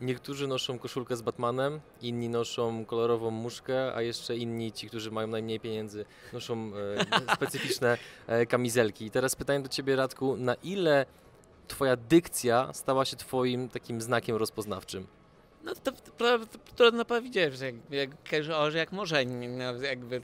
niektórzy 0.00 0.46
noszą 0.46 0.78
koszulkę 0.78 1.16
z 1.16 1.22
Batmanem, 1.22 1.80
inni 2.02 2.28
noszą 2.28 2.84
kolorową 2.84 3.30
muszkę, 3.30 3.94
a 3.94 4.02
jeszcze 4.02 4.36
inni, 4.36 4.72
ci, 4.72 4.88
którzy 4.88 5.10
mają 5.10 5.26
najmniej 5.26 5.60
pieniędzy, 5.60 6.04
noszą 6.32 6.72
e, 7.28 7.34
specyficzne 7.36 7.98
e, 8.26 8.46
kamizelki. 8.46 9.04
I 9.04 9.10
teraz 9.10 9.36
pytanie 9.36 9.60
do 9.60 9.68
Ciebie, 9.68 9.96
Radku, 9.96 10.36
na 10.36 10.54
ile 10.54 11.06
Twoja 11.68 11.96
dykcja 11.96 12.72
stała 12.72 13.04
się 13.04 13.16
Twoim 13.16 13.68
takim 13.68 14.00
znakiem 14.00 14.36
rozpoznawczym? 14.36 15.06
No 15.64 15.74
to, 15.74 15.92
to, 15.92 16.38
to 16.46 16.58
trudno 16.76 17.04
powiedzieć, 17.04 17.58
że 17.58 17.66
jak, 17.66 17.74
jak, 17.90 18.10
jak 18.74 18.92
może, 18.92 19.24
no, 19.24 19.82
jakby... 19.82 20.22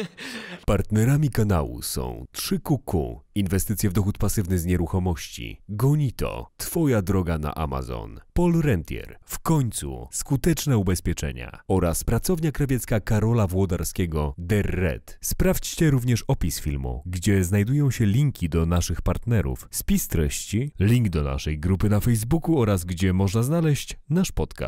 Partnerami 0.66 1.30
kanału 1.30 1.82
są 1.82 2.26
3QQ, 2.34 3.16
inwestycje 3.34 3.90
w 3.90 3.92
dochód 3.92 4.18
pasywny 4.18 4.58
z 4.58 4.64
nieruchomości, 4.64 5.60
Gonito, 5.68 6.50
Twoja 6.56 7.02
droga 7.02 7.38
na 7.38 7.54
Amazon, 7.54 8.20
Paul 8.32 8.62
Rentier, 8.62 9.18
w 9.24 9.38
końcu. 9.38 10.08
Skuteczne 10.10 10.78
ubezpieczenia. 10.78 11.60
Oraz 11.68 12.04
pracownia 12.04 12.52
krawiecka 12.52 13.00
Karola 13.00 13.46
Włodarskiego 13.46 14.34
Der 14.38 14.66
Red. 14.66 15.18
Sprawdźcie 15.20 15.90
również 15.90 16.24
opis 16.28 16.60
filmu, 16.60 17.02
gdzie 17.06 17.44
znajdują 17.44 17.90
się 17.90 18.06
linki 18.06 18.48
do 18.48 18.66
naszych 18.66 19.02
partnerów, 19.02 19.68
spis 19.70 20.08
treści, 20.08 20.72
link 20.80 21.08
do 21.08 21.22
naszej 21.22 21.58
grupy 21.58 21.88
na 21.88 22.00
Facebooku 22.00 22.58
oraz 22.58 22.84
gdzie 22.84 23.12
można 23.12 23.42
znaleźć 23.42 23.96
nasz 24.10 24.32
podcast. 24.32 24.65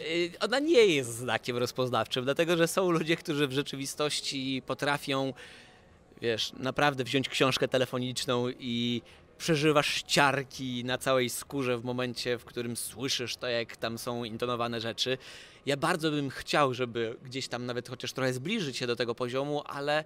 Y, 0.00 0.32
ona 0.40 0.58
nie 0.58 0.86
jest 0.86 1.14
znakiem 1.14 1.56
rozpoznawczym, 1.56 2.24
dlatego 2.24 2.56
że 2.56 2.68
są 2.68 2.90
ludzie, 2.90 3.16
którzy 3.16 3.48
w 3.48 3.52
rzeczywistości 3.52 4.62
potrafią, 4.66 5.32
wiesz, 6.20 6.52
naprawdę 6.52 7.04
wziąć 7.04 7.28
książkę 7.28 7.68
telefoniczną 7.68 8.48
i 8.58 9.02
przeżywasz 9.38 10.02
ciarki 10.02 10.84
na 10.84 10.98
całej 10.98 11.30
skórze 11.30 11.78
w 11.78 11.84
momencie, 11.84 12.38
w 12.38 12.44
którym 12.44 12.76
słyszysz 12.76 13.36
to, 13.36 13.48
jak 13.48 13.76
tam 13.76 13.98
są 13.98 14.24
intonowane 14.24 14.80
rzeczy. 14.80 15.18
Ja 15.66 15.76
bardzo 15.76 16.10
bym 16.10 16.30
chciał, 16.30 16.74
żeby 16.74 17.16
gdzieś 17.24 17.48
tam 17.48 17.66
nawet 17.66 17.88
chociaż 17.88 18.12
trochę 18.12 18.32
zbliżyć 18.32 18.76
się 18.76 18.86
do 18.86 18.96
tego 18.96 19.14
poziomu, 19.14 19.62
ale, 19.66 20.04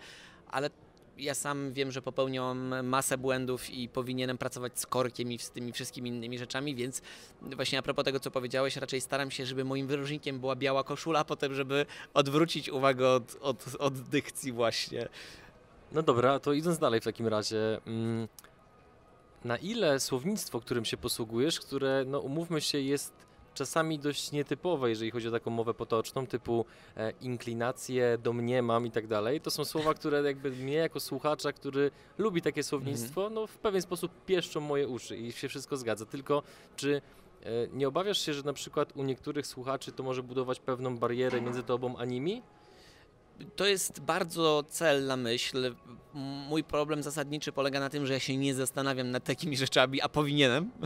ale 0.51 0.71
ja 1.19 1.35
sam 1.35 1.73
wiem, 1.73 1.93
że 1.93 2.03
popełniam 2.03 2.87
masę 2.87 3.19
błędów 3.19 3.71
i 3.71 3.89
powinienem 3.89 4.39
pracować 4.39 4.81
z 4.81 4.87
korkiem 4.87 5.33
i 5.33 5.39
z 5.39 5.51
tymi 5.51 5.73
wszystkimi 5.73 6.11
innymi 6.11 6.39
rzeczami, 6.39 6.75
więc 6.75 7.03
właśnie 7.43 7.79
a 7.79 7.83
propos 7.83 8.05
tego, 8.05 8.21
co 8.21 8.31
powiedziałeś, 8.31 8.77
raczej 8.77 9.01
staram 9.01 9.31
się, 9.31 9.47
żeby 9.47 9.65
moim 9.65 9.87
wyróżnikiem 9.87 10.41
była 10.41 10.57
biała 10.57 10.85
koszula, 10.85 11.21
a 11.21 11.25
potem, 11.25 11.55
żeby 11.55 11.87
odwrócić 12.15 12.69
uwagę 12.69 13.09
od, 13.09 13.37
od, 13.41 13.77
od 13.79 14.01
dykcji 14.01 14.53
właśnie. 14.53 15.09
No 15.93 16.03
dobra, 16.03 16.39
to 16.39 16.53
idąc 16.53 16.79
dalej 16.79 17.01
w 17.01 17.05
takim 17.05 17.27
razie... 17.27 17.81
Mm 17.87 18.29
na 19.45 19.57
ile 19.57 20.01
słownictwo, 20.01 20.61
którym 20.61 20.85
się 20.85 20.97
posługujesz, 20.97 21.61
które, 21.61 22.05
no 22.07 22.21
umówmy 22.21 22.61
się, 22.61 22.81
jest 22.81 23.24
czasami 23.55 23.99
dość 23.99 24.33
nietypowe, 24.33 24.89
jeżeli 24.89 25.11
chodzi 25.11 25.29
o 25.29 25.31
taką 25.31 25.51
mowę 25.51 25.75
potoczną, 25.75 26.27
typu 26.27 26.65
e, 26.97 27.13
inklinacje, 27.21 28.19
domniemam 28.23 28.87
i 28.87 28.91
tak 28.91 29.07
dalej. 29.07 29.41
To 29.41 29.51
są 29.51 29.65
słowa, 29.65 29.95
które 29.95 30.23
jakby 30.23 30.51
mnie 30.51 30.75
jako 30.75 31.01
słuchacza, 31.01 31.53
który 31.53 31.91
lubi 32.19 32.43
takie 32.43 32.63
słownictwo, 32.63 33.21
mhm. 33.21 33.35
no 33.35 33.47
w 33.47 33.59
pewien 33.59 33.83
sposób 33.83 34.25
pieszczą 34.27 34.61
moje 34.61 34.89
uszy 34.89 35.17
i 35.17 35.33
się 35.33 35.49
wszystko 35.49 35.77
zgadza. 35.77 36.07
Tylko 36.07 36.43
czy 36.77 37.03
e, 37.43 37.51
nie 37.73 37.89
obawiasz 37.89 38.19
się, 38.19 38.35
że 38.35 38.43
na 38.43 38.53
przykład 38.53 38.97
u 38.97 39.05
niektórych 39.05 39.47
słuchaczy 39.47 39.93
to 39.93 40.03
może 40.03 40.23
budować 40.23 40.61
pewną 40.61 40.99
barierę 40.99 41.41
między 41.41 41.63
tobą 41.63 41.97
a 41.97 42.05
nimi? 42.05 42.43
To 43.57 43.67
jest 43.67 44.01
bardzo 44.01 44.65
celna 44.69 45.17
myśl. 45.17 45.75
Mój 46.49 46.65
problem 46.65 47.03
zasadniczy 47.03 47.53
polega 47.53 47.81
na 47.81 47.91
tym, 47.91 48.07
że 48.07 48.13
ja 48.13 48.21
się 48.21 48.37
nie 48.37 48.55
zastanawiam 48.55 49.11
nad 49.11 49.25
takimi 49.25 49.57
rzeczami, 49.57 50.01
a 50.01 50.09
powinienem. 50.09 50.71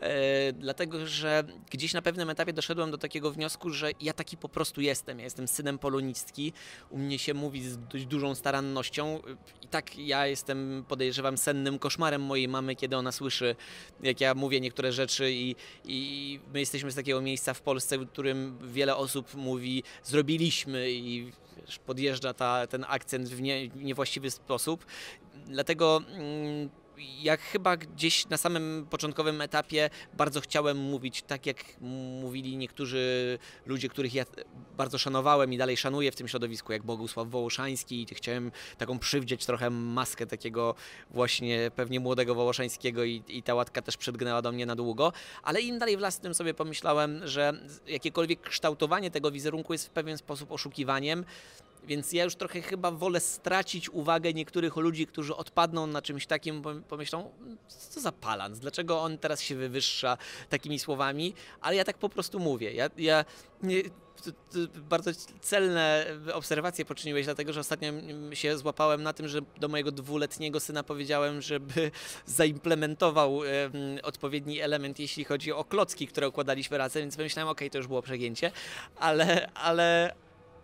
e, 0.00 0.52
dlatego, 0.52 1.06
że 1.06 1.44
gdzieś 1.70 1.92
na 1.92 2.02
pewnym 2.02 2.30
etapie 2.30 2.52
doszedłem 2.52 2.90
do 2.90 2.98
takiego 2.98 3.30
wniosku, 3.30 3.70
że 3.70 3.90
ja 4.00 4.12
taki 4.12 4.36
po 4.36 4.48
prostu 4.48 4.80
jestem. 4.80 5.18
Ja 5.18 5.24
jestem 5.24 5.48
synem 5.48 5.78
polonistki. 5.78 6.52
U 6.90 6.98
mnie 6.98 7.18
się 7.18 7.34
mówi 7.34 7.62
z 7.62 7.78
dość 7.78 8.06
dużą 8.06 8.34
starannością. 8.34 9.20
I 9.62 9.68
tak 9.68 9.98
ja 9.98 10.26
jestem, 10.26 10.84
podejrzewam, 10.88 11.38
sennym 11.38 11.78
koszmarem 11.78 12.22
mojej 12.22 12.48
mamy, 12.48 12.76
kiedy 12.76 12.96
ona 12.96 13.12
słyszy, 13.12 13.56
jak 14.02 14.20
ja 14.20 14.34
mówię 14.34 14.60
niektóre 14.60 14.92
rzeczy. 14.92 15.32
I, 15.32 15.56
i 15.84 16.40
my 16.52 16.60
jesteśmy 16.60 16.90
z 16.90 16.94
takiego 16.94 17.20
miejsca 17.20 17.54
w 17.54 17.60
Polsce, 17.60 17.98
w 17.98 18.08
którym 18.08 18.58
wiele 18.72 18.96
osób 18.96 19.34
mówi, 19.34 19.82
zrobiliśmy 20.02 20.90
i 20.90 21.32
podjeżdża 21.86 22.34
ta, 22.34 22.66
ten 22.66 22.84
akcent 22.88 23.28
w, 23.28 23.40
nie, 23.40 23.68
niewłaściwy 23.68 24.30
sposób. 24.30 24.86
Dlatego 25.46 26.00
mm, 26.12 26.70
jak 26.98 27.40
chyba 27.40 27.76
gdzieś 27.76 28.28
na 28.28 28.36
samym 28.36 28.86
początkowym 28.90 29.40
etapie 29.40 29.90
bardzo 30.14 30.40
chciałem 30.40 30.76
mówić 30.76 31.22
tak, 31.22 31.46
jak 31.46 31.64
mówili 32.20 32.56
niektórzy 32.56 33.38
ludzie, 33.66 33.88
których 33.88 34.14
ja 34.14 34.24
bardzo 34.76 34.98
szanowałem 34.98 35.52
i 35.52 35.58
dalej 35.58 35.76
szanuję 35.76 36.12
w 36.12 36.16
tym 36.16 36.28
środowisku, 36.28 36.72
jak 36.72 36.82
Bogusław 36.82 37.28
Wołoszański 37.28 38.02
i 38.02 38.14
chciałem 38.14 38.52
taką 38.78 38.98
przywdzieć 38.98 39.46
trochę 39.46 39.70
maskę 39.70 40.26
takiego 40.26 40.74
właśnie 41.10 41.70
pewnie 41.76 42.00
młodego 42.00 42.34
Wołoszańskiego 42.34 43.04
i, 43.04 43.22
i 43.28 43.42
ta 43.42 43.54
łatka 43.54 43.82
też 43.82 43.96
przedgnęła 43.96 44.42
do 44.42 44.52
mnie 44.52 44.66
na 44.66 44.76
długo, 44.76 45.12
ale 45.42 45.60
im 45.60 45.78
dalej 45.78 45.96
w 45.96 46.00
las 46.00 46.20
tym 46.20 46.34
sobie 46.34 46.54
pomyślałem, 46.54 47.28
że 47.28 47.52
jakiekolwiek 47.86 48.40
kształtowanie 48.40 49.10
tego 49.10 49.30
wizerunku 49.30 49.72
jest 49.72 49.86
w 49.86 49.90
pewien 49.90 50.18
sposób 50.18 50.52
oszukiwaniem, 50.52 51.24
więc 51.86 52.12
ja 52.12 52.24
już 52.24 52.36
trochę 52.36 52.62
chyba 52.62 52.90
wolę 52.90 53.20
stracić 53.20 53.90
uwagę 53.90 54.32
niektórych 54.32 54.76
ludzi, 54.76 55.06
którzy 55.06 55.36
odpadną 55.36 55.86
na 55.86 56.02
czymś 56.02 56.26
takim, 56.26 56.62
pomyślą, 56.88 57.30
co 57.68 58.00
za 58.00 58.12
palans, 58.12 58.58
dlaczego 58.58 59.02
on 59.02 59.18
teraz 59.18 59.42
się 59.42 59.54
wywyższa 59.54 60.18
takimi 60.48 60.78
słowami, 60.78 61.34
ale 61.60 61.76
ja 61.76 61.84
tak 61.84 61.98
po 61.98 62.08
prostu 62.08 62.40
mówię. 62.40 62.72
Ja, 62.72 62.90
ja 62.98 63.24
nie, 63.62 63.82
bardzo 64.90 65.10
celne 65.40 66.06
obserwacje 66.32 66.84
poczyniłeś, 66.84 67.24
dlatego 67.24 67.52
że 67.52 67.60
ostatnio 67.60 67.92
się 68.32 68.58
złapałem 68.58 69.02
na 69.02 69.12
tym, 69.12 69.28
że 69.28 69.40
do 69.60 69.68
mojego 69.68 69.92
dwuletniego 69.92 70.60
syna 70.60 70.82
powiedziałem, 70.82 71.42
żeby 71.42 71.90
zaimplementował 72.26 73.40
odpowiedni 74.02 74.60
element, 74.60 74.98
jeśli 74.98 75.24
chodzi 75.24 75.52
o 75.52 75.64
klocki, 75.64 76.06
które 76.06 76.28
układaliśmy 76.28 76.78
razem, 76.78 77.02
więc 77.02 77.16
pomyślałem, 77.16 77.48
ok, 77.48 77.60
to 77.70 77.78
już 77.78 77.86
było 77.86 78.02
przegięcie, 78.02 78.50
ale, 78.96 79.52
ale, 79.52 80.14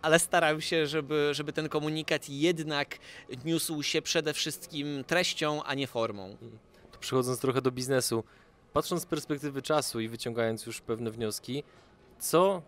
ale 0.03 0.19
starał 0.19 0.61
się, 0.61 0.87
żeby, 0.87 1.29
żeby 1.31 1.53
ten 1.53 1.69
komunikat 1.69 2.29
jednak 2.29 2.97
niósł 3.45 3.83
się 3.83 4.01
przede 4.01 4.33
wszystkim 4.33 5.03
treścią, 5.07 5.63
a 5.63 5.73
nie 5.73 5.87
formą. 5.87 6.37
To 6.91 6.99
przechodząc 6.99 7.39
trochę 7.39 7.61
do 7.61 7.71
biznesu, 7.71 8.23
patrząc 8.73 9.01
z 9.01 9.05
perspektywy 9.05 9.61
czasu 9.61 9.99
i 9.99 10.07
wyciągając 10.07 10.65
już 10.65 10.81
pewne 10.81 11.11
wnioski, 11.11 11.63
co 12.19 12.61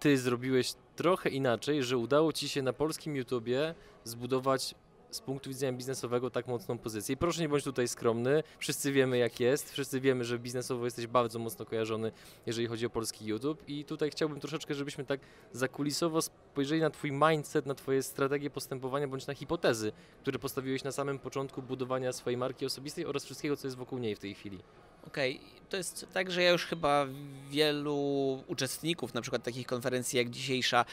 ty 0.00 0.18
zrobiłeś 0.18 0.72
trochę 0.96 1.28
inaczej, 1.28 1.82
że 1.82 1.98
udało 1.98 2.32
ci 2.32 2.48
się 2.48 2.62
na 2.62 2.72
polskim 2.72 3.16
YouTubie 3.16 3.74
zbudować 4.04 4.74
z 5.10 5.20
punktu 5.20 5.50
widzenia 5.50 5.72
biznesowego 5.72 6.30
tak 6.30 6.46
mocną 6.46 6.78
pozycję. 6.78 7.12
I 7.12 7.16
proszę 7.16 7.42
nie 7.42 7.48
bądź 7.48 7.64
tutaj 7.64 7.88
skromny, 7.88 8.42
wszyscy 8.58 8.92
wiemy 8.92 9.18
jak 9.18 9.40
jest, 9.40 9.72
wszyscy 9.72 10.00
wiemy, 10.00 10.24
że 10.24 10.38
biznesowo 10.38 10.84
jesteś 10.84 11.06
bardzo 11.06 11.38
mocno 11.38 11.64
kojarzony, 11.64 12.12
jeżeli 12.46 12.66
chodzi 12.66 12.86
o 12.86 12.90
polski 12.90 13.26
YouTube 13.26 13.62
i 13.68 13.84
tutaj 13.84 14.10
chciałbym 14.10 14.40
troszeczkę, 14.40 14.74
żebyśmy 14.74 15.04
tak 15.04 15.20
zakulisowo 15.52 16.22
spojrzeli 16.22 16.80
na 16.80 16.90
twój 16.90 17.12
mindset, 17.12 17.66
na 17.66 17.74
twoje 17.74 18.02
strategie 18.02 18.50
postępowania, 18.50 19.08
bądź 19.08 19.26
na 19.26 19.34
hipotezy, 19.34 19.92
które 20.22 20.38
postawiłeś 20.38 20.84
na 20.84 20.92
samym 20.92 21.18
początku 21.18 21.62
budowania 21.62 22.12
swojej 22.12 22.36
marki 22.36 22.66
osobistej 22.66 23.06
oraz 23.06 23.24
wszystkiego, 23.24 23.56
co 23.56 23.66
jest 23.66 23.76
wokół 23.76 23.98
niej 23.98 24.16
w 24.16 24.18
tej 24.18 24.34
chwili. 24.34 24.58
Okej, 25.06 25.36
okay. 25.36 25.68
to 25.68 25.76
jest 25.76 26.06
tak, 26.12 26.30
że 26.30 26.42
ja 26.42 26.50
już 26.50 26.66
chyba 26.66 27.06
wielu 27.50 27.98
uczestników, 28.46 29.14
na 29.14 29.20
przykład 29.20 29.42
takich 29.42 29.66
konferencji 29.66 30.16
jak 30.16 30.30
dzisiejsza, 30.30 30.84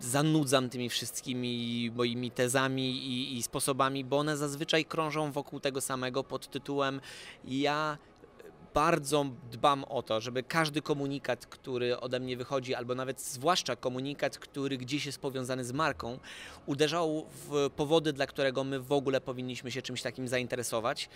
zanudzam 0.00 0.70
tymi 0.70 0.88
wszystkimi 0.88 1.90
moimi 1.90 2.30
tezami 2.30 2.90
i, 2.90 3.36
i, 3.36 3.42
sposobami, 3.42 4.04
bo 4.04 4.18
one 4.18 4.36
zazwyczaj 4.36 4.84
krążą 4.84 5.32
wokół 5.32 5.60
tego 5.60 5.80
samego 5.80 6.24
pod 6.24 6.50
tytułem 6.50 7.00
ja 7.44 7.98
bardzo 8.76 9.26
dbam 9.50 9.84
o 9.84 10.02
to, 10.02 10.20
żeby 10.20 10.42
każdy 10.42 10.82
komunikat, 10.82 11.46
który 11.46 12.00
ode 12.00 12.20
mnie 12.20 12.36
wychodzi, 12.36 12.74
albo 12.74 12.94
nawet 12.94 13.20
zwłaszcza 13.20 13.76
komunikat, 13.76 14.38
który 14.38 14.78
gdzieś 14.78 15.06
jest 15.06 15.18
powiązany 15.18 15.64
z 15.64 15.72
marką, 15.72 16.18
uderzał 16.66 17.26
w 17.30 17.70
powody, 17.76 18.12
dla 18.12 18.26
którego 18.26 18.64
my 18.64 18.80
w 18.80 18.92
ogóle 18.92 19.20
powinniśmy 19.20 19.70
się 19.70 19.82
czymś 19.82 20.02
takim 20.02 20.28
zainteresować. 20.28 21.08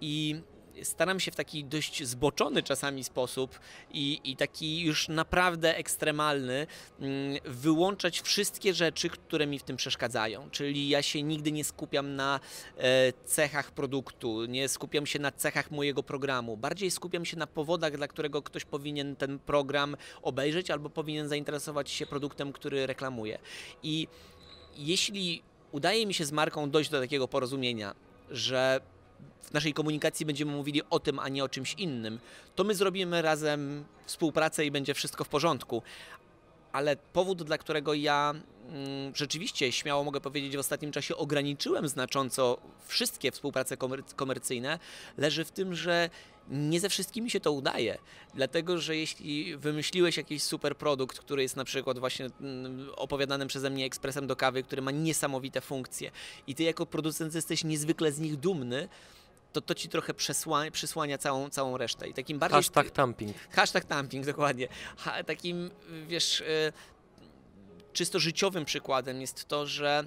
I 0.00 0.40
staram 0.82 1.20
się 1.20 1.30
w 1.30 1.36
taki 1.36 1.64
dość 1.64 2.04
zboczony 2.04 2.62
czasami 2.62 3.04
sposób 3.04 3.60
i, 3.90 4.20
i 4.24 4.36
taki 4.36 4.80
już 4.80 5.08
naprawdę 5.08 5.76
ekstremalny 5.76 6.66
mm, 7.00 7.38
wyłączać 7.44 8.20
wszystkie 8.20 8.74
rzeczy, 8.74 9.10
które 9.10 9.46
mi 9.46 9.58
w 9.58 9.62
tym 9.62 9.76
przeszkadzają. 9.76 10.50
Czyli 10.50 10.88
ja 10.88 11.02
się 11.02 11.22
nigdy 11.22 11.52
nie 11.52 11.64
skupiam 11.64 12.16
na 12.16 12.40
e, 12.76 13.12
cechach 13.24 13.70
produktu, 13.70 14.44
nie 14.44 14.68
skupiam 14.68 15.06
się 15.06 15.18
na 15.18 15.32
cechach 15.32 15.70
mojego 15.70 16.02
programu. 16.02 16.56
Bardziej 16.56 16.90
skupiam 16.90 17.24
się 17.24 17.36
na 17.36 17.46
powodach, 17.46 17.96
dla 17.96 18.08
którego 18.08 18.42
ktoś 18.42 18.64
powinien 18.64 19.16
ten 19.16 19.38
program 19.38 19.96
obejrzeć 20.22 20.70
albo 20.70 20.90
powinien 20.90 21.28
zainteresować 21.28 21.90
się 21.90 22.06
produktem, 22.06 22.52
który 22.52 22.86
reklamuje. 22.86 23.38
I 23.82 24.08
jeśli 24.76 25.42
udaje 25.72 26.06
mi 26.06 26.14
się 26.14 26.24
z 26.24 26.32
marką 26.32 26.70
dojść 26.70 26.90
do 26.90 27.00
takiego 27.00 27.28
porozumienia, 27.28 27.94
że 28.30 28.80
w 29.42 29.52
naszej 29.52 29.74
komunikacji 29.74 30.26
będziemy 30.26 30.52
mówili 30.52 30.82
o 30.90 31.00
tym, 31.00 31.18
a 31.18 31.28
nie 31.28 31.44
o 31.44 31.48
czymś 31.48 31.74
innym, 31.74 32.18
to 32.54 32.64
my 32.64 32.74
zrobimy 32.74 33.22
razem 33.22 33.84
współpracę 34.06 34.64
i 34.64 34.70
będzie 34.70 34.94
wszystko 34.94 35.24
w 35.24 35.28
porządku. 35.28 35.82
Ale 36.72 36.96
powód, 36.96 37.42
dla 37.42 37.58
którego 37.58 37.94
ja 37.94 38.34
rzeczywiście 39.14 39.72
śmiało 39.72 40.04
mogę 40.04 40.20
powiedzieć, 40.20 40.56
w 40.56 40.60
ostatnim 40.60 40.92
czasie 40.92 41.16
ograniczyłem 41.16 41.88
znacząco 41.88 42.58
wszystkie 42.86 43.30
współprace 43.30 43.76
komer- 43.76 44.14
komercyjne, 44.16 44.78
leży 45.18 45.44
w 45.44 45.50
tym, 45.50 45.74
że 45.74 46.10
nie 46.50 46.80
ze 46.80 46.88
wszystkimi 46.88 47.30
się 47.30 47.40
to 47.40 47.52
udaje. 47.52 47.98
Dlatego, 48.34 48.78
że 48.78 48.96
jeśli 48.96 49.56
wymyśliłeś 49.56 50.16
jakiś 50.16 50.42
super 50.42 50.76
produkt, 50.76 51.18
który 51.18 51.42
jest 51.42 51.56
na 51.56 51.64
przykład 51.64 51.98
właśnie 51.98 52.26
mm, 52.40 52.90
opowiadanym 52.96 53.48
przeze 53.48 53.70
mnie 53.70 53.84
ekspresem 53.84 54.26
do 54.26 54.36
kawy, 54.36 54.62
który 54.62 54.82
ma 54.82 54.90
niesamowite 54.90 55.60
funkcje 55.60 56.10
i 56.46 56.54
ty 56.54 56.62
jako 56.62 56.86
producent 56.86 57.34
jesteś 57.34 57.64
niezwykle 57.64 58.12
z 58.12 58.18
nich 58.18 58.36
dumny, 58.36 58.88
to 59.52 59.60
to 59.60 59.74
ci 59.74 59.88
trochę 59.88 60.14
przesłania, 60.14 60.70
przysłania 60.70 61.18
całą, 61.18 61.50
całą 61.50 61.76
resztę. 61.76 62.08
I 62.08 62.14
takim 62.14 62.38
bardziej... 62.38 62.56
Hashtag 62.56 62.90
tamping. 62.90 63.36
Hashtag 63.50 63.84
tamping, 63.84 64.26
dokładnie. 64.26 64.68
Ha, 64.96 65.24
takim, 65.24 65.70
wiesz, 66.08 66.40
y, 66.40 66.72
czysto 67.96 68.18
życiowym 68.18 68.64
przykładem 68.64 69.20
jest 69.20 69.48
to, 69.48 69.66
że 69.66 70.04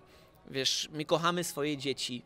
wiesz, 0.49 0.89
my 0.91 1.05
kochamy 1.05 1.43
swoje 1.43 1.77
dzieci. 1.77 2.21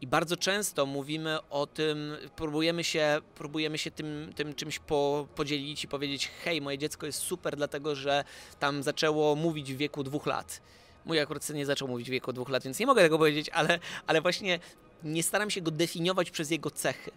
I 0.00 0.06
bardzo 0.06 0.36
często 0.36 0.86
mówimy 0.86 1.38
o 1.50 1.66
tym, 1.66 2.16
próbujemy 2.36 2.84
się, 2.84 3.20
próbujemy 3.34 3.78
się 3.78 3.90
tym, 3.90 4.32
tym 4.36 4.54
czymś 4.54 4.78
po, 4.78 5.28
podzielić 5.34 5.84
i 5.84 5.88
powiedzieć: 5.88 6.30
Hej, 6.44 6.60
moje 6.60 6.78
dziecko 6.78 7.06
jest 7.06 7.18
super, 7.18 7.56
dlatego 7.56 7.94
że 7.94 8.24
tam 8.58 8.82
zaczęło 8.82 9.36
mówić 9.36 9.72
w 9.72 9.76
wieku 9.76 10.02
dwóch 10.02 10.26
lat. 10.26 10.60
Mój 11.04 11.20
akurat 11.20 11.44
syn 11.44 11.56
nie 11.56 11.66
zaczął 11.66 11.88
mówić 11.88 12.08
w 12.08 12.10
wieku 12.10 12.32
dwóch 12.32 12.48
lat, 12.48 12.64
więc 12.64 12.78
nie 12.78 12.86
mogę 12.86 13.02
tego 13.02 13.18
powiedzieć, 13.18 13.48
ale, 13.48 13.78
ale 14.06 14.20
właśnie 14.20 14.58
nie 15.04 15.22
staram 15.22 15.50
się 15.50 15.60
go 15.60 15.70
definiować 15.70 16.30
przez 16.30 16.50
jego 16.50 16.70
cechy. 16.70 17.10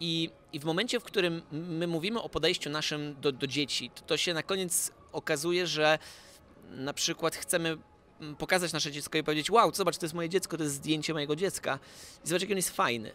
I, 0.00 0.30
i 0.52 0.60
w 0.60 0.64
momencie, 0.64 1.00
w 1.00 1.04
którym 1.04 1.42
my 1.52 1.86
mówimy 1.86 2.22
o 2.22 2.28
podejściu 2.28 2.70
naszym 2.70 3.16
do, 3.20 3.32
do 3.32 3.46
dzieci, 3.46 3.90
to, 3.90 4.02
to 4.02 4.16
się 4.16 4.34
na 4.34 4.42
koniec 4.42 4.92
okazuje, 5.12 5.66
że 5.66 5.98
na 6.70 6.94
przykład 6.94 7.36
chcemy 7.36 7.76
mm, 8.20 8.36
pokazać 8.36 8.72
nasze 8.72 8.92
dziecko 8.92 9.18
i 9.18 9.24
powiedzieć: 9.24 9.50
Wow, 9.50 9.74
zobacz, 9.74 9.98
to 9.98 10.06
jest 10.06 10.14
moje 10.14 10.28
dziecko, 10.28 10.56
to 10.56 10.62
jest 10.62 10.74
zdjęcie 10.74 11.12
mojego 11.12 11.36
dziecka. 11.36 11.78
I 12.24 12.28
zobacz, 12.28 12.42
jak 12.42 12.50
on 12.50 12.56
jest 12.56 12.70
fajny. 12.70 13.12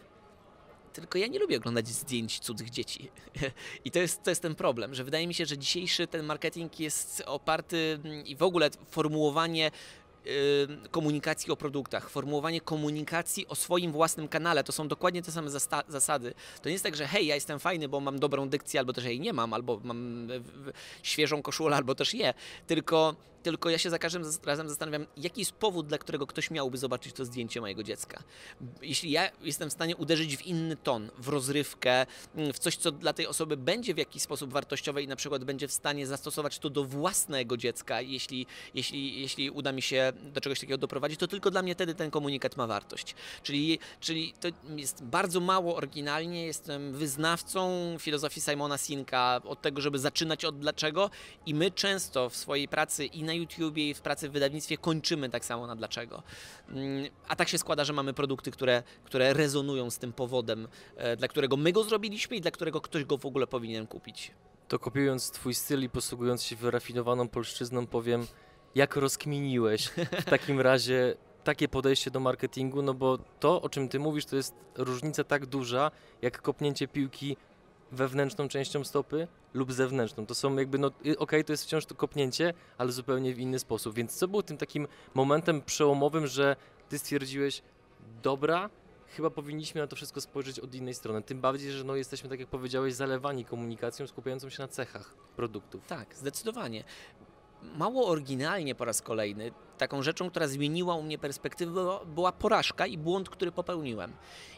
Tylko 0.92 1.18
ja 1.18 1.26
nie 1.26 1.38
lubię 1.38 1.56
oglądać 1.56 1.88
zdjęć 1.88 2.40
cudzych 2.40 2.70
dzieci. 2.70 3.10
I 3.84 3.90
to 3.90 3.98
jest, 3.98 4.22
to 4.22 4.30
jest 4.30 4.42
ten 4.42 4.54
problem, 4.54 4.94
że 4.94 5.04
wydaje 5.04 5.26
mi 5.26 5.34
się, 5.34 5.46
że 5.46 5.58
dzisiejszy 5.58 6.06
ten 6.06 6.26
marketing 6.26 6.80
jest 6.80 7.22
oparty 7.26 8.00
mm, 8.04 8.26
i 8.26 8.36
w 8.36 8.42
ogóle 8.42 8.70
formułowanie 8.90 9.70
y, 10.26 10.88
komunikacji 10.90 11.52
o 11.52 11.56
produktach, 11.56 12.10
formułowanie 12.10 12.60
komunikacji 12.60 13.46
o 13.46 13.54
swoim 13.54 13.92
własnym 13.92 14.28
kanale. 14.28 14.64
To 14.64 14.72
są 14.72 14.88
dokładnie 14.88 15.22
te 15.22 15.32
same 15.32 15.50
zasady. 15.88 16.34
To 16.62 16.68
nie 16.68 16.72
jest 16.72 16.84
tak, 16.84 16.96
że 16.96 17.06
hej, 17.06 17.26
ja 17.26 17.34
jestem 17.34 17.58
fajny, 17.58 17.88
bo 17.88 18.00
mam 18.00 18.18
dobrą 18.18 18.48
dykcję, 18.48 18.80
albo 18.80 18.92
też 18.92 19.04
jej 19.04 19.20
nie 19.20 19.32
mam, 19.32 19.52
albo 19.52 19.80
mam 19.84 20.28
świeżą 21.02 21.42
koszulę, 21.42 21.76
albo 21.76 21.94
też 21.94 22.14
je. 22.14 22.34
Tylko, 22.66 23.16
tylko 23.46 23.70
ja 23.70 23.78
się 23.78 23.90
za 23.90 23.98
każdym 23.98 24.22
razem 24.44 24.68
zastanawiam, 24.68 25.06
jaki 25.16 25.40
jest 25.40 25.52
powód, 25.52 25.86
dla 25.86 25.98
którego 25.98 26.26
ktoś 26.26 26.50
miałby 26.50 26.78
zobaczyć 26.78 27.12
to 27.12 27.24
zdjęcie 27.24 27.60
mojego 27.60 27.82
dziecka. 27.82 28.22
Jeśli 28.82 29.10
ja 29.10 29.30
jestem 29.42 29.70
w 29.70 29.72
stanie 29.72 29.96
uderzyć 29.96 30.36
w 30.36 30.46
inny 30.46 30.76
ton, 30.76 31.10
w 31.18 31.28
rozrywkę, 31.28 32.06
mm, 32.34 32.52
w 32.52 32.58
coś, 32.58 32.76
co 32.76 32.92
dla 32.92 33.12
tej 33.12 33.26
osoby 33.26 33.56
będzie 33.56 33.94
w 33.94 33.98
jakiś 33.98 34.22
sposób 34.22 34.52
wartościowe 34.52 35.02
i 35.02 35.08
na 35.08 35.16
przykład 35.16 35.44
będzie 35.44 35.68
w 35.68 35.72
stanie 35.72 36.06
zastosować 36.06 36.58
to 36.58 36.70
do 36.70 36.84
własnego 36.84 37.56
dziecka, 37.56 38.00
jeśli, 38.00 38.46
jeśli, 38.74 39.20
jeśli 39.20 39.50
uda 39.50 39.72
mi 39.72 39.82
się 39.82 40.12
do 40.22 40.40
czegoś 40.40 40.60
takiego 40.60 40.78
doprowadzić, 40.78 41.20
to 41.20 41.28
tylko 41.28 41.50
dla 41.50 41.62
mnie 41.62 41.74
wtedy 41.74 41.94
ten 41.94 42.10
komunikat 42.10 42.56
ma 42.56 42.66
wartość. 42.66 43.14
Czyli, 43.42 43.78
czyli 44.00 44.34
to 44.40 44.48
jest 44.76 45.04
bardzo 45.04 45.40
mało 45.40 45.76
oryginalnie, 45.76 46.46
jestem 46.46 46.92
wyznawcą 46.92 47.96
filozofii 47.98 48.40
Simona 48.40 48.78
Sinka, 48.78 49.40
od 49.44 49.62
tego, 49.62 49.80
żeby 49.80 49.98
zaczynać 49.98 50.44
od 50.44 50.58
dlaczego 50.58 51.10
i 51.46 51.54
my 51.54 51.70
często 51.70 52.30
w 52.30 52.36
swojej 52.36 52.68
pracy 52.68 53.06
i 53.06 53.22
na 53.22 53.35
YouTubie 53.36 53.90
i 53.90 53.94
w 53.94 54.00
pracy 54.00 54.28
w 54.28 54.32
wydawnictwie 54.32 54.78
kończymy 54.78 55.30
tak 55.30 55.44
samo 55.44 55.66
na 55.66 55.76
dlaczego. 55.76 56.22
Mm, 56.68 57.06
A 57.28 57.36
tak 57.36 57.48
się 57.48 57.58
składa, 57.58 57.84
że 57.84 57.92
mamy 57.92 58.12
produkty, 58.12 58.50
które, 58.50 58.82
które 59.04 59.32
rezonują 59.32 59.90
z 59.90 59.98
tym 59.98 60.12
powodem, 60.12 60.68
e, 60.96 61.16
dla 61.16 61.28
którego 61.28 61.56
my 61.56 61.72
go 61.72 61.84
zrobiliśmy 61.84 62.36
i 62.36 62.40
dla 62.40 62.50
którego 62.50 62.80
ktoś 62.80 63.04
go 63.04 63.18
w 63.18 63.26
ogóle 63.26 63.46
powinien 63.46 63.86
kupić. 63.86 64.30
To 64.68 64.78
kopiując 64.78 65.30
twój 65.30 65.54
styl 65.54 65.82
i 65.82 65.88
posługując 65.88 66.42
się 66.42 66.56
wyrafinowaną 66.56 67.28
polszczyzną, 67.28 67.86
powiem, 67.86 68.26
jak 68.74 68.96
rozkminiłeś 68.96 69.86
w 70.20 70.24
takim 70.34 70.60
razie 70.60 71.14
takie 71.44 71.68
podejście 71.68 72.10
do 72.10 72.20
marketingu, 72.20 72.82
no 72.82 72.94
bo 72.94 73.18
to, 73.40 73.62
o 73.62 73.68
czym 73.68 73.88
ty 73.88 73.98
mówisz, 73.98 74.24
to 74.24 74.36
jest 74.36 74.54
różnica 74.74 75.24
tak 75.24 75.46
duża, 75.46 75.90
jak 76.22 76.42
kopnięcie 76.42 76.88
piłki 76.88 77.36
wewnętrzną 77.92 78.48
częścią 78.48 78.84
stopy 78.84 79.28
lub 79.54 79.72
zewnętrzną. 79.72 80.26
To 80.26 80.34
są 80.34 80.56
jakby, 80.56 80.78
no 80.78 80.90
okej, 81.18 81.44
to 81.44 81.52
jest 81.52 81.64
wciąż 81.64 81.86
to 81.86 81.94
kopnięcie, 81.94 82.54
ale 82.78 82.92
zupełnie 82.92 83.34
w 83.34 83.38
inny 83.38 83.58
sposób. 83.58 83.94
Więc 83.94 84.16
co 84.16 84.28
był 84.28 84.42
tym 84.42 84.56
takim 84.56 84.88
momentem 85.14 85.62
przełomowym, 85.62 86.26
że 86.26 86.56
ty 86.88 86.98
stwierdziłeś, 86.98 87.62
dobra, 88.22 88.70
chyba 89.08 89.30
powinniśmy 89.30 89.80
na 89.80 89.86
to 89.86 89.96
wszystko 89.96 90.20
spojrzeć 90.20 90.60
od 90.60 90.74
innej 90.74 90.94
strony. 90.94 91.22
Tym 91.22 91.40
bardziej, 91.40 91.72
że 91.72 91.84
no, 91.84 91.96
jesteśmy, 91.96 92.28
tak 92.28 92.40
jak 92.40 92.48
powiedziałeś, 92.48 92.94
zalewani 92.94 93.44
komunikacją 93.44 94.06
skupiającą 94.06 94.48
się 94.48 94.62
na 94.62 94.68
cechach 94.68 95.14
produktów. 95.36 95.86
Tak, 95.86 96.14
zdecydowanie. 96.14 96.84
Mało 97.62 98.08
oryginalnie 98.08 98.74
po 98.74 98.84
raz 98.84 99.02
kolejny, 99.02 99.52
taką 99.78 100.02
rzeczą, 100.02 100.30
która 100.30 100.48
zmieniła 100.48 100.94
u 100.94 101.02
mnie 101.02 101.18
perspektywę, 101.18 101.98
była 102.06 102.32
porażka 102.32 102.86
i 102.86 102.98
błąd, 102.98 103.28
który 103.28 103.52
popełniłem. 103.52 104.12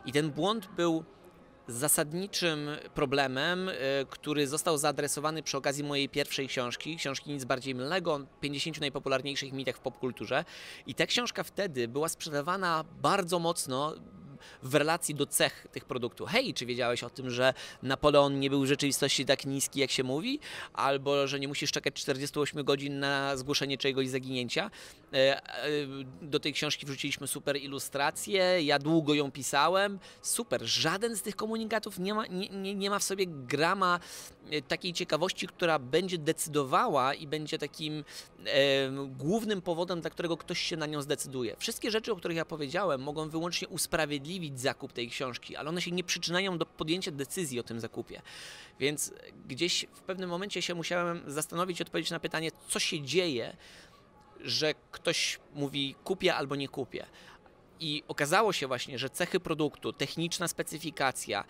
I 0.07 0.13
ten 0.13 0.31
błąd 0.31 0.69
był 0.77 1.05
zasadniczym 1.69 2.71
problemem, 2.95 3.69
y, 3.69 3.75
który 4.11 4.47
został 4.47 4.79
zaadresowany 4.79 5.43
przy 5.43 5.57
okazji 5.57 5.85
mojej 5.85 6.09
pierwszej 6.09 6.49
książki, 6.49 6.97
książki 6.97 7.31
Nic 7.31 7.45
Bardziej 7.45 7.75
Mylnego, 7.75 8.15
o 8.15 8.21
50 8.41 8.81
najpopularniejszych 8.81 9.53
mitach 9.53 9.77
w 9.77 9.81
popkulturze. 9.81 10.45
I 10.87 10.95
ta 10.95 11.07
książka 11.07 11.43
wtedy 11.43 11.89
była 11.89 12.09
sprzedawana 12.09 12.85
bardzo 13.03 13.39
mocno 13.39 13.95
w 14.63 14.75
relacji 14.75 15.15
do 15.15 15.27
cech 15.27 15.67
tych 15.73 15.85
produktów. 15.85 16.29
Hej, 16.31 16.55
czy 16.55 16.67
wiedziałeś 16.67 17.05
o 17.05 17.11
tym, 17.11 17.31
że 17.31 17.55
Napoleon 17.83 18.41
nie 18.41 18.51
był 18.51 18.63
w 18.63 18.67
rzeczywistości 18.67 19.25
tak 19.25 19.47
niski, 19.47 19.81
jak 19.81 19.91
się 19.91 20.05
mówi? 20.05 20.41
Albo, 20.73 21.27
że 21.27 21.41
nie 21.41 21.49
musisz 21.49 21.73
czekać 21.73 21.95
48 21.95 22.65
godzin 22.65 22.99
na 22.99 23.37
zgłoszenie 23.37 23.79
czegoś 23.79 24.09
zaginięcia? 24.09 24.71
E, 25.13 25.17
e, 25.17 25.71
Do 26.23 26.41
tej 26.41 26.53
książki 26.53 26.87
wrzuciliśmy 26.87 27.27
super 27.27 27.57
ilustrację, 27.57 28.63
ja 28.63 28.79
długo 28.79 29.15
ją 29.15 29.31
pisałem. 29.31 29.99
Super, 30.23 30.63
żaden 30.65 31.17
z 31.17 31.23
tych 31.23 31.37
komunikatów 31.37 31.99
nie 31.99 32.15
ma, 32.15 32.27
nie, 32.27 32.49
nie, 32.49 32.75
nie 32.75 32.91
ma 32.91 32.99
w 32.99 33.03
sobie 33.03 33.27
grama 33.27 34.01
e, 34.51 34.63
takiej 34.63 34.93
ciekawości, 34.93 35.47
która 35.47 35.79
będzie 35.79 36.19
decydowała 36.19 37.15
i 37.15 37.27
będzie 37.27 37.59
takim 37.59 38.05
e, 38.47 38.53
głównym 39.07 39.63
powodem, 39.63 40.01
dla 40.01 40.11
którego 40.11 40.37
ktoś 40.37 40.61
się 40.61 40.77
na 40.77 40.87
nią 40.87 41.03
zdecyduje. 41.03 41.57
Wszystkie 41.59 41.91
rzeczy, 41.91 42.13
o 42.13 42.17
których 42.17 42.37
ja 42.37 42.45
powiedziałem, 42.45 43.01
mogą 43.03 43.29
wyłącznie 43.29 43.69
usprawiedliwić 43.69 44.61
zakup 44.61 44.93
tej 44.93 45.09
książki, 45.09 45.57
ale 45.57 45.69
one 45.69 45.83
się 45.83 45.91
nie 45.91 46.05
przyczyniają 46.05 46.59
do 46.59 46.67
podjęcia 46.67 47.11
decyzji 47.11 47.61
o 47.61 47.63
tym 47.63 47.81
zakupie. 47.81 48.23
Więc 48.81 49.13
gdzieś 49.49 49.87
w 49.95 50.01
pewnym 50.01 50.31
momencie 50.31 50.63
się 50.63 50.75
musiałem 50.75 51.23
zastanowić 51.27 51.81
i 51.81 51.83
odpowiedzieć 51.83 52.11
na 52.11 52.21
pytanie, 52.21 52.51
co 52.69 52.79
się 52.79 53.01
dzieje, 53.03 53.57
że 54.41 54.75
ktoś 54.99 55.39
mówi 55.55 55.95
kupię 56.05 56.35
albo 56.35 56.57
nie 56.57 56.69
kupię. 56.69 57.07
I 57.81 58.03
okazało 58.09 58.53
się 58.53 58.67
właśnie, 58.67 58.99
że 58.99 59.11
cechy 59.11 59.41
produktu, 59.41 59.93
techniczna 59.93 60.49
specyfikacja 60.49 61.45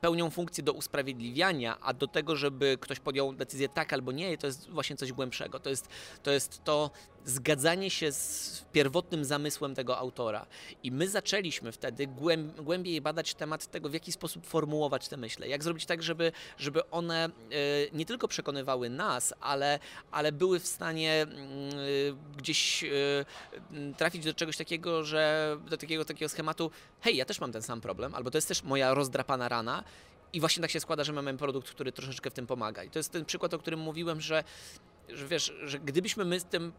pełnią 0.00 0.30
funkcję 0.30 0.64
do 0.64 0.72
usprawiedliwiania, 0.72 1.80
a 1.80 1.92
do 1.92 2.06
tego, 2.06 2.36
żeby 2.36 2.78
ktoś 2.80 3.00
podjął 3.00 3.32
decyzję 3.32 3.68
tak 3.68 3.92
albo 3.92 4.12
nie, 4.12 4.38
to 4.38 4.46
jest 4.46 4.70
właśnie 4.70 4.96
coś 4.96 5.12
głębszego. 5.12 5.60
To 5.60 5.70
jest 5.70 5.88
to, 6.22 6.30
jest 6.30 6.64
to 6.64 6.90
zgadzanie 7.24 7.90
się 7.90 8.12
z 8.12 8.64
pierwotnym 8.72 9.24
zamysłem 9.24 9.74
tego 9.74 9.98
autora. 9.98 10.46
I 10.82 10.92
my 10.92 11.08
zaczęliśmy 11.08 11.72
wtedy 11.72 12.06
głęb, 12.06 12.60
głębiej 12.60 13.00
badać 13.00 13.34
temat 13.34 13.66
tego, 13.66 13.88
w 13.88 13.94
jaki 13.94 14.12
sposób 14.12 14.46
formułować 14.46 15.08
te 15.08 15.16
myśli. 15.16 15.50
Jak 15.50 15.64
zrobić 15.64 15.86
tak, 15.86 16.02
żeby, 16.02 16.32
żeby 16.58 16.90
one 16.90 17.24
e, 17.24 17.30
nie 17.92 18.06
tylko 18.06 18.28
przekonywały 18.28 18.90
nas, 18.90 19.34
ale, 19.40 19.78
ale 20.10 20.32
były 20.32 20.60
w 20.60 20.66
stanie 20.66 21.22
mm, 21.22 21.38
e, 21.38 22.36
gdzieś 22.36 22.84
e, 22.84 22.88
trafić 23.96 24.24
do 24.24 24.34
czegoś 24.34 24.56
takiego, 24.56 25.04
że 25.04 25.56
do 25.70 25.76
takiego, 25.76 26.04
takiego 26.04 26.28
schematu, 26.28 26.70
hej, 27.00 27.16
ja 27.16 27.24
też 27.24 27.40
mam 27.40 27.52
ten 27.52 27.62
sam 27.62 27.80
problem, 27.80 28.14
albo 28.14 28.30
to 28.30 28.38
jest 28.38 28.48
też 28.48 28.62
moja 28.62 28.94
rozdrapana 29.14 29.48
rana. 29.48 29.84
I 30.32 30.40
właśnie 30.40 30.60
tak 30.60 30.70
się 30.70 30.80
składa, 30.80 31.04
że 31.04 31.12
mamy 31.12 31.36
produkt, 31.36 31.70
który 31.70 31.92
troszeczkę 31.92 32.30
w 32.30 32.32
tym 32.34 32.46
pomaga. 32.46 32.84
I 32.84 32.90
to 32.90 32.98
jest 32.98 33.12
ten 33.12 33.24
przykład, 33.24 33.54
o 33.54 33.58
którym 33.58 33.80
mówiłem, 33.80 34.20
że, 34.20 34.44
że 35.08 35.26
wiesz, 35.26 35.52
że 35.62 35.78
gdybyśmy 35.78 36.24
my 36.24 36.40
z 36.40 36.44
tym 36.44 36.72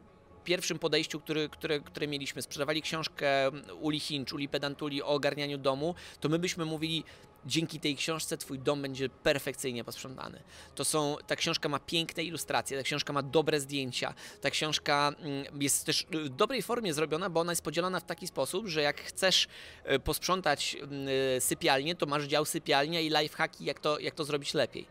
pierwszym 0.44 0.80
podejściu, 0.80 1.20
który, 1.20 1.50
które, 1.50 1.80
które 1.80 2.08
mieliśmy, 2.08 2.42
sprzedawali 2.42 2.82
książkę 2.82 3.52
Uli 3.82 4.00
Hinch, 4.00 4.34
Uli 4.34 4.50
Pedantuli 4.50 5.02
o 5.02 5.08
ogarnianiu 5.08 5.58
domu, 5.58 5.96
to 6.20 6.30
my 6.30 6.40
byśmy 6.40 6.66
mówili, 6.66 7.04
dzięki 7.46 7.80
tej 7.80 7.96
książce 7.96 8.38
twój 8.38 8.60
dom 8.60 8.82
będzie 8.82 9.10
perfekcyjnie 9.10 9.84
posprzątany. 9.84 10.44
To 10.76 10.86
są, 10.86 11.16
ta 11.28 11.36
książka 11.36 11.70
ma 11.70 11.80
piękne 11.80 12.24
ilustracje, 12.24 12.78
ta 12.78 12.84
książka 12.84 13.14
ma 13.14 13.22
dobre 13.22 13.60
zdjęcia, 13.60 14.14
ta 14.42 14.50
książka 14.50 15.14
mm, 15.20 15.62
jest 15.62 15.86
też 15.86 16.06
w 16.12 16.30
dobrej 16.30 16.62
formie 16.62 16.94
zrobiona, 16.94 17.30
bo 17.30 17.40
ona 17.40 17.52
jest 17.52 17.62
podzielona 17.62 18.00
w 18.00 18.06
taki 18.06 18.28
sposób, 18.28 18.68
że 18.68 18.82
jak 18.82 19.02
chcesz 19.02 19.48
e, 19.84 20.00
posprzątać 20.00 20.78
mm, 20.82 21.08
e, 21.38 21.42
sypialnię, 21.42 21.96
to 21.96 22.06
masz 22.06 22.24
dział 22.24 22.46
sypialnia 22.46 23.00
i 23.00 23.10
lifehacki, 23.10 23.66
jak 23.66 23.80
to, 23.80 24.00
jak 24.00 24.16
to 24.16 24.24
zrobić 24.24 24.54
lepiej. 24.54 24.88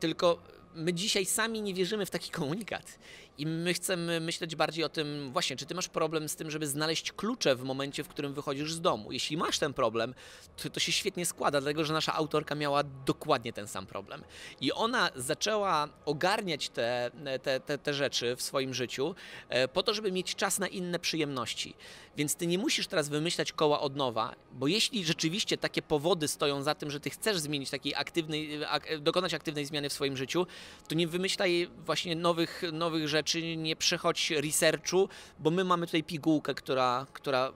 Tylko 0.00 0.38
my 0.74 0.94
dzisiaj 0.94 1.26
sami 1.26 1.62
nie 1.62 1.74
wierzymy 1.74 2.06
w 2.06 2.10
taki 2.10 2.30
komunikat. 2.40 2.98
I 3.38 3.46
my 3.46 3.74
chcemy 3.74 4.20
myśleć 4.20 4.56
bardziej 4.56 4.84
o 4.84 4.88
tym, 4.88 5.32
właśnie, 5.32 5.56
czy 5.56 5.66
ty 5.66 5.74
masz 5.74 5.88
problem 5.88 6.28
z 6.28 6.36
tym, 6.36 6.50
żeby 6.50 6.66
znaleźć 6.66 7.12
klucze 7.12 7.56
w 7.56 7.62
momencie, 7.62 8.04
w 8.04 8.08
którym 8.08 8.34
wychodzisz 8.34 8.72
z 8.72 8.80
domu. 8.80 9.12
Jeśli 9.12 9.36
masz 9.36 9.58
ten 9.58 9.74
problem, 9.74 10.14
to, 10.62 10.70
to 10.70 10.80
się 10.80 10.92
świetnie 10.92 11.26
składa, 11.26 11.60
dlatego 11.60 11.84
że 11.84 11.92
nasza 11.92 12.14
autorka 12.14 12.54
miała 12.54 12.82
dokładnie 13.06 13.52
ten 13.52 13.68
sam 13.68 13.86
problem. 13.86 14.24
I 14.60 14.72
ona 14.72 15.10
zaczęła 15.16 15.88
ogarniać 16.04 16.68
te, 16.68 17.10
te, 17.42 17.60
te, 17.60 17.78
te 17.78 17.94
rzeczy 17.94 18.36
w 18.36 18.42
swoim 18.42 18.74
życiu 18.74 19.14
e, 19.48 19.68
po 19.68 19.82
to, 19.82 19.94
żeby 19.94 20.12
mieć 20.12 20.34
czas 20.34 20.58
na 20.58 20.68
inne 20.68 20.98
przyjemności. 20.98 21.74
Więc 22.16 22.34
ty 22.34 22.46
nie 22.46 22.58
musisz 22.58 22.86
teraz 22.86 23.08
wymyślać 23.08 23.52
koła 23.52 23.80
od 23.80 23.96
nowa, 23.96 24.34
bo 24.52 24.66
jeśli 24.66 25.04
rzeczywiście 25.04 25.58
takie 25.58 25.82
powody 25.82 26.28
stoją 26.28 26.62
za 26.62 26.74
tym, 26.74 26.90
że 26.90 27.00
ty 27.00 27.10
chcesz 27.10 27.38
zmienić 27.38 27.70
takiej 27.70 27.94
aktywnej, 27.94 28.64
ak, 28.64 29.00
dokonać 29.00 29.34
aktywnej 29.34 29.66
zmiany 29.66 29.88
w 29.88 29.92
swoim 29.92 30.16
życiu, 30.16 30.46
to 30.88 30.94
nie 30.94 31.06
wymyślaj 31.06 31.68
właśnie 31.86 32.16
nowych, 32.16 32.62
nowych 32.72 33.08
rzeczy, 33.08 33.21
nie 33.56 33.76
przechodź 33.76 34.30
researchu, 34.30 35.08
bo 35.38 35.50
my 35.50 35.64
mamy 35.64 35.86
tutaj 35.86 36.02
pigułkę, 36.04 36.54
która, 36.54 37.06
która 37.12 37.52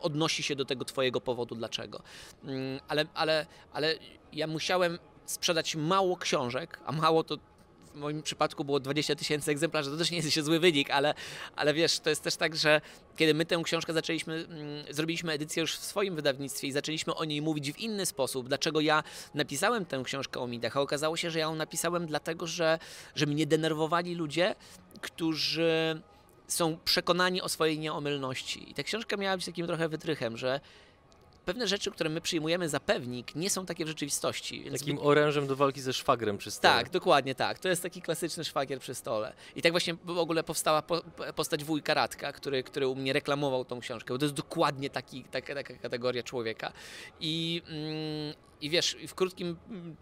odnosi 0.00 0.42
się 0.42 0.56
do 0.56 0.64
tego 0.64 0.84
twojego 0.84 1.20
powodu, 1.20 1.54
dlaczego. 1.54 2.02
Mm, 2.44 2.80
ale, 2.88 3.06
ale, 3.14 3.46
ale 3.72 3.94
ja 4.32 4.46
musiałem 4.46 4.98
sprzedać 5.26 5.76
mało 5.76 6.16
książek, 6.16 6.80
a 6.86 6.92
mało 6.92 7.24
to 7.24 7.38
moim 7.96 8.22
przypadku 8.22 8.64
było 8.64 8.80
20 8.80 9.14
tysięcy 9.14 9.50
egzemplarzy, 9.50 9.90
to 9.90 9.96
też 9.96 10.10
nie 10.10 10.16
jest 10.16 10.30
się 10.30 10.42
zły 10.42 10.60
wynik, 10.60 10.90
ale, 10.90 11.14
ale 11.56 11.74
wiesz, 11.74 11.98
to 11.98 12.10
jest 12.10 12.22
też 12.22 12.36
tak, 12.36 12.56
że 12.56 12.80
kiedy 13.16 13.34
my 13.34 13.46
tę 13.46 13.60
książkę 13.64 13.92
zaczęliśmy, 13.92 14.34
mm, 14.34 14.94
zrobiliśmy 14.94 15.32
edycję 15.32 15.60
już 15.60 15.76
w 15.76 15.84
swoim 15.84 16.16
wydawnictwie 16.16 16.68
i 16.68 16.72
zaczęliśmy 16.72 17.14
o 17.14 17.24
niej 17.24 17.42
mówić 17.42 17.72
w 17.72 17.78
inny 17.78 18.06
sposób, 18.06 18.48
dlaczego 18.48 18.80
ja 18.80 19.02
napisałem 19.34 19.86
tę 19.86 20.02
książkę 20.04 20.40
o 20.40 20.46
midach, 20.46 20.76
a 20.76 20.80
okazało 20.80 21.16
się, 21.16 21.30
że 21.30 21.38
ja 21.38 21.44
ją 21.44 21.54
napisałem 21.54 22.06
dlatego, 22.06 22.46
że, 22.46 22.78
że 23.14 23.26
mnie 23.26 23.46
denerwowali 23.46 24.14
ludzie, 24.14 24.54
którzy 25.00 26.00
są 26.48 26.78
przekonani 26.84 27.42
o 27.42 27.48
swojej 27.48 27.78
nieomylności. 27.78 28.70
I 28.70 28.74
ta 28.74 28.82
książka 28.82 29.16
miała 29.16 29.36
być 29.36 29.46
takim 29.46 29.66
trochę 29.66 29.88
wytrychem, 29.88 30.36
że 30.36 30.60
pewne 31.46 31.68
rzeczy, 31.68 31.90
które 31.90 32.10
my 32.10 32.20
przyjmujemy 32.20 32.68
za 32.68 32.80
pewnik, 32.80 33.34
nie 33.34 33.50
są 33.50 33.66
takie 33.66 33.84
w 33.84 33.88
rzeczywistości. 33.88 34.62
Więc 34.62 34.80
Takim 34.80 34.98
orężem 34.98 35.46
do 35.46 35.56
walki 35.56 35.80
ze 35.80 35.92
szwagrem 35.92 36.38
przy 36.38 36.50
stole. 36.50 36.74
Tak, 36.74 36.90
dokładnie 36.90 37.34
tak. 37.34 37.58
To 37.58 37.68
jest 37.68 37.82
taki 37.82 38.02
klasyczny 38.02 38.44
szwagier 38.44 38.80
przy 38.80 38.94
stole. 38.94 39.32
I 39.56 39.62
tak 39.62 39.72
właśnie 39.72 39.94
w 40.04 40.18
ogóle 40.18 40.44
powstała 40.44 40.82
po, 40.82 41.02
postać 41.36 41.64
wujka 41.64 41.94
Radka, 41.94 42.32
który, 42.32 42.62
który 42.62 42.88
u 42.88 42.94
mnie 42.94 43.12
reklamował 43.12 43.64
tą 43.64 43.80
książkę, 43.80 44.14
bo 44.14 44.18
to 44.18 44.24
jest 44.24 44.34
dokładnie 44.34 44.90
taki, 44.90 45.24
taka, 45.24 45.54
taka 45.54 45.74
kategoria 45.74 46.22
człowieka. 46.22 46.72
I, 47.20 47.62
mm, 47.68 48.34
i 48.60 48.70
wiesz, 48.70 48.96
w 49.08 49.14
krótkim 49.14 49.56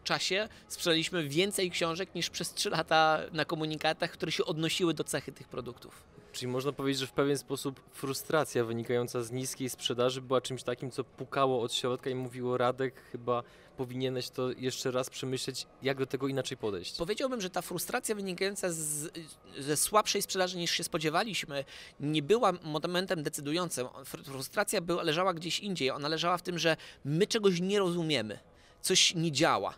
czasie 0.04 0.48
sprzedaliśmy 0.68 1.28
więcej 1.28 1.70
książek 1.70 2.14
niż 2.14 2.30
przez 2.30 2.54
3 2.54 2.70
lata 2.70 3.20
na 3.32 3.44
komunikatach, 3.44 4.10
które 4.10 4.32
się 4.32 4.44
odnosiły 4.44 4.94
do 4.94 5.04
cechy 5.04 5.32
tych 5.32 5.48
produktów. 5.48 6.04
Czyli 6.32 6.52
można 6.52 6.72
powiedzieć, 6.72 7.00
że 7.00 7.06
w 7.06 7.12
pewien 7.12 7.38
sposób 7.38 7.80
frustracja 7.92 8.64
wynikająca 8.64 9.22
z 9.22 9.30
niskiej 9.30 9.70
sprzedaży 9.70 10.22
była 10.22 10.40
czymś 10.40 10.62
takim, 10.62 10.90
co 10.90 11.04
pukało 11.04 11.62
od 11.62 11.72
środka 11.72 12.10
i 12.10 12.14
mówiło 12.14 12.58
Radek, 12.58 13.02
chyba 13.12 13.42
powinieneś 13.76 14.30
to 14.30 14.50
jeszcze 14.50 14.90
raz 14.90 15.10
przemyśleć, 15.10 15.66
jak 15.82 15.98
do 15.98 16.06
tego 16.06 16.28
inaczej 16.28 16.56
podejść. 16.56 16.96
Powiedziałbym, 16.96 17.40
że 17.40 17.50
ta 17.50 17.62
frustracja 17.62 18.14
wynikająca 18.14 18.72
z, 18.72 19.10
ze 19.58 19.76
słabszej 19.76 20.22
sprzedaży 20.22 20.56
niż 20.56 20.70
się 20.70 20.84
spodziewaliśmy, 20.84 21.64
nie 22.00 22.22
była 22.22 22.52
momentem 22.62 23.22
decydującym. 23.22 23.86
Frustracja 24.24 24.80
była, 24.80 25.02
leżała 25.02 25.34
gdzieś 25.34 25.60
indziej. 25.60 25.90
Ona 25.90 26.08
leżała 26.08 26.38
w 26.38 26.42
tym, 26.42 26.58
że 26.58 26.76
my 27.04 27.26
czegoś 27.26 27.60
nie 27.60 27.78
rozumiemy, 27.78 28.38
coś 28.80 29.14
nie 29.14 29.32
działa. 29.32 29.74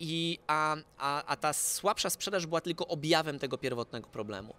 I, 0.00 0.38
a, 0.46 0.76
a, 0.98 1.24
a 1.24 1.36
ta 1.36 1.52
słabsza 1.52 2.10
sprzedaż 2.10 2.46
była 2.46 2.60
tylko 2.60 2.86
objawem 2.86 3.38
tego 3.38 3.58
pierwotnego 3.58 4.08
problemu. 4.08 4.54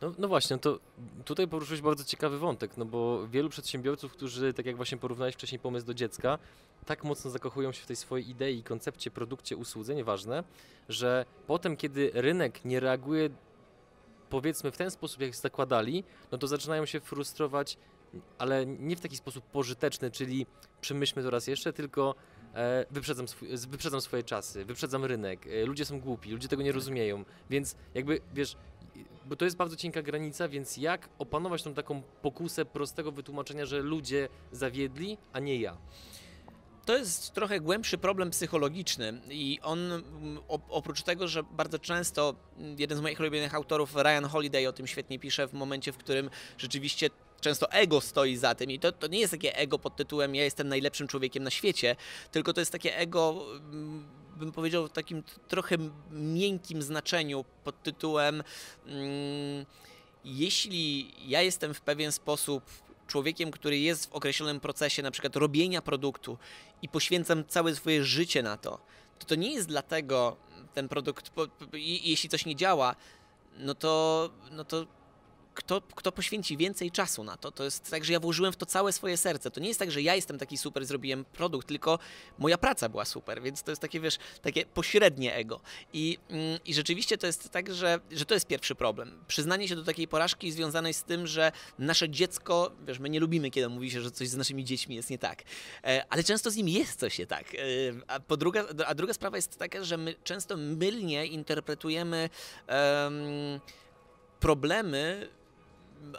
No, 0.00 0.12
no 0.18 0.28
właśnie, 0.28 0.58
to 0.58 0.78
tutaj 1.24 1.48
poruszyłeś 1.48 1.80
bardzo 1.80 2.04
ciekawy 2.04 2.38
wątek, 2.38 2.76
no 2.76 2.84
bo 2.84 3.28
wielu 3.28 3.48
przedsiębiorców, 3.48 4.12
którzy, 4.12 4.52
tak 4.52 4.66
jak 4.66 4.76
właśnie 4.76 4.98
porównałeś 4.98 5.34
wcześniej 5.34 5.58
pomysł 5.58 5.86
do 5.86 5.94
dziecka, 5.94 6.38
tak 6.86 7.04
mocno 7.04 7.30
zakochują 7.30 7.72
się 7.72 7.82
w 7.82 7.86
tej 7.86 7.96
swojej 7.96 8.30
idei, 8.30 8.62
koncepcie, 8.62 9.10
produkcie, 9.10 9.56
usłudze, 9.56 9.94
nieważne, 9.94 10.44
że 10.88 11.24
potem, 11.46 11.76
kiedy 11.76 12.10
rynek 12.14 12.64
nie 12.64 12.80
reaguje 12.80 13.30
powiedzmy 14.30 14.70
w 14.70 14.76
ten 14.76 14.90
sposób, 14.90 15.20
jak 15.20 15.36
zakładali, 15.36 16.04
no 16.32 16.38
to 16.38 16.46
zaczynają 16.46 16.86
się 16.86 17.00
frustrować, 17.00 17.76
ale 18.38 18.66
nie 18.66 18.96
w 18.96 19.00
taki 19.00 19.16
sposób 19.16 19.44
pożyteczny, 19.44 20.10
czyli 20.10 20.46
przemyślmy 20.80 21.22
to 21.22 21.30
raz 21.30 21.46
jeszcze, 21.46 21.72
tylko 21.72 22.14
e, 22.54 22.86
wyprzedzam, 22.90 23.28
swój, 23.28 23.48
wyprzedzam 23.68 24.00
swoje 24.00 24.22
czasy, 24.22 24.64
wyprzedzam 24.64 25.04
rynek, 25.04 25.46
e, 25.46 25.66
ludzie 25.66 25.84
są 25.84 26.00
głupi, 26.00 26.30
ludzie 26.30 26.48
tego 26.48 26.62
nie 26.62 26.72
rozumieją, 26.72 27.24
więc 27.50 27.76
jakby, 27.94 28.20
wiesz, 28.34 28.56
bo 29.28 29.36
to 29.36 29.44
jest 29.44 29.56
bardzo 29.56 29.76
cienka 29.76 30.02
granica, 30.02 30.48
więc 30.48 30.76
jak 30.76 31.08
opanować 31.18 31.62
tą 31.62 31.74
taką 31.74 32.02
pokusę 32.22 32.64
prostego 32.64 33.12
wytłumaczenia, 33.12 33.66
że 33.66 33.80
ludzie 33.80 34.28
zawiedli, 34.52 35.18
a 35.32 35.40
nie 35.40 35.56
ja? 35.56 35.76
To 36.84 36.96
jest 36.96 37.32
trochę 37.32 37.60
głębszy 37.60 37.98
problem 37.98 38.30
psychologiczny 38.30 39.20
i 39.30 39.58
on 39.62 39.92
mm, 39.92 40.38
oprócz 40.48 41.02
tego, 41.02 41.28
że 41.28 41.42
bardzo 41.42 41.78
często 41.78 42.34
mm, 42.58 42.76
jeden 42.78 42.98
z 42.98 43.00
moich 43.00 43.20
ulubionych 43.20 43.54
autorów, 43.54 43.96
Ryan 43.96 44.24
Holiday, 44.24 44.68
o 44.68 44.72
tym 44.72 44.86
świetnie 44.86 45.18
pisze 45.18 45.48
w 45.48 45.52
momencie, 45.52 45.92
w 45.92 45.96
którym 45.96 46.30
rzeczywiście 46.58 47.10
często 47.40 47.70
ego 47.70 48.00
stoi 48.00 48.36
za 48.36 48.54
tym 48.54 48.70
i 48.70 48.78
to, 48.78 48.92
to 48.92 49.06
nie 49.06 49.18
jest 49.18 49.30
takie 49.30 49.56
ego 49.56 49.78
pod 49.78 49.96
tytułem 49.96 50.34
ja 50.34 50.44
jestem 50.44 50.68
najlepszym 50.68 51.08
człowiekiem 51.08 51.42
na 51.42 51.50
świecie, 51.50 51.96
tylko 52.32 52.52
to 52.52 52.60
jest 52.60 52.72
takie 52.72 52.96
ego 52.96 53.44
mm, 53.56 54.08
bym 54.36 54.52
powiedział, 54.52 54.86
w 54.86 54.92
takim 54.92 55.22
trochę 55.48 55.76
miękkim 56.10 56.82
znaczeniu 56.82 57.44
pod 57.64 57.82
tytułem 57.82 58.42
mm, 58.86 59.66
jeśli 60.24 61.14
ja 61.30 61.42
jestem 61.42 61.74
w 61.74 61.80
pewien 61.80 62.12
sposób 62.12 62.64
człowiekiem, 63.06 63.50
który 63.50 63.78
jest 63.78 64.10
w 64.10 64.12
określonym 64.12 64.60
procesie 64.60 65.02
na 65.02 65.10
przykład 65.10 65.36
robienia 65.36 65.82
produktu 65.82 66.38
i 66.82 66.88
poświęcam 66.88 67.44
całe 67.44 67.74
swoje 67.74 68.04
życie 68.04 68.42
na 68.42 68.56
to, 68.56 68.78
to 69.18 69.26
to 69.26 69.34
nie 69.34 69.52
jest 69.52 69.68
dlatego 69.68 70.36
ten 70.74 70.88
produkt, 70.88 71.30
jeśli 71.72 72.28
coś 72.28 72.46
nie 72.46 72.56
działa, 72.56 72.94
no 73.58 73.74
to, 73.74 74.30
no 74.50 74.64
to 74.64 74.86
kto, 75.58 75.80
kto 75.80 76.12
poświęci 76.12 76.56
więcej 76.56 76.90
czasu 76.90 77.24
na 77.24 77.36
to. 77.36 77.50
To 77.50 77.64
jest 77.64 77.90
tak, 77.90 78.04
że 78.04 78.12
ja 78.12 78.20
włożyłem 78.20 78.52
w 78.52 78.56
to 78.56 78.66
całe 78.66 78.92
swoje 78.92 79.16
serce. 79.16 79.50
To 79.50 79.60
nie 79.60 79.68
jest 79.68 79.80
tak, 79.80 79.90
że 79.90 80.02
ja 80.02 80.14
jestem 80.14 80.38
taki 80.38 80.58
super, 80.58 80.84
zrobiłem 80.86 81.24
produkt, 81.24 81.68
tylko 81.68 81.98
moja 82.38 82.58
praca 82.58 82.88
była 82.88 83.04
super, 83.04 83.42
więc 83.42 83.62
to 83.62 83.70
jest 83.70 83.82
takie, 83.82 84.00
wiesz, 84.00 84.18
takie 84.42 84.66
pośrednie 84.66 85.34
ego. 85.34 85.60
I, 85.92 86.18
mm, 86.28 86.58
i 86.64 86.74
rzeczywiście 86.74 87.18
to 87.18 87.26
jest 87.26 87.50
tak, 87.50 87.74
że, 87.74 88.00
że 88.10 88.24
to 88.24 88.34
jest 88.34 88.46
pierwszy 88.46 88.74
problem. 88.74 89.24
Przyznanie 89.28 89.68
się 89.68 89.76
do 89.76 89.84
takiej 89.84 90.08
porażki 90.08 90.52
związanej 90.52 90.94
z 90.94 91.02
tym, 91.02 91.26
że 91.26 91.52
nasze 91.78 92.08
dziecko, 92.08 92.72
wiesz, 92.86 92.98
my 92.98 93.10
nie 93.10 93.20
lubimy, 93.20 93.50
kiedy 93.50 93.68
mówi 93.68 93.90
się, 93.90 94.00
że 94.00 94.10
coś 94.10 94.28
z 94.28 94.36
naszymi 94.36 94.64
dziećmi 94.64 94.96
jest 94.96 95.10
nie 95.10 95.18
tak, 95.18 95.42
e, 95.84 96.04
ale 96.10 96.24
często 96.24 96.50
z 96.50 96.56
nim 96.56 96.68
jest 96.68 97.00
coś 97.00 97.18
nie 97.18 97.26
tak. 97.26 97.54
E, 97.54 97.58
a, 98.06 98.20
po 98.20 98.36
druga, 98.36 98.64
a 98.86 98.94
druga 98.94 99.14
sprawa 99.14 99.36
jest 99.36 99.58
taka, 99.58 99.84
że 99.84 99.96
my 99.96 100.14
często 100.24 100.56
mylnie 100.56 101.26
interpretujemy 101.26 102.30
um, 102.68 103.60
problemy 104.40 105.28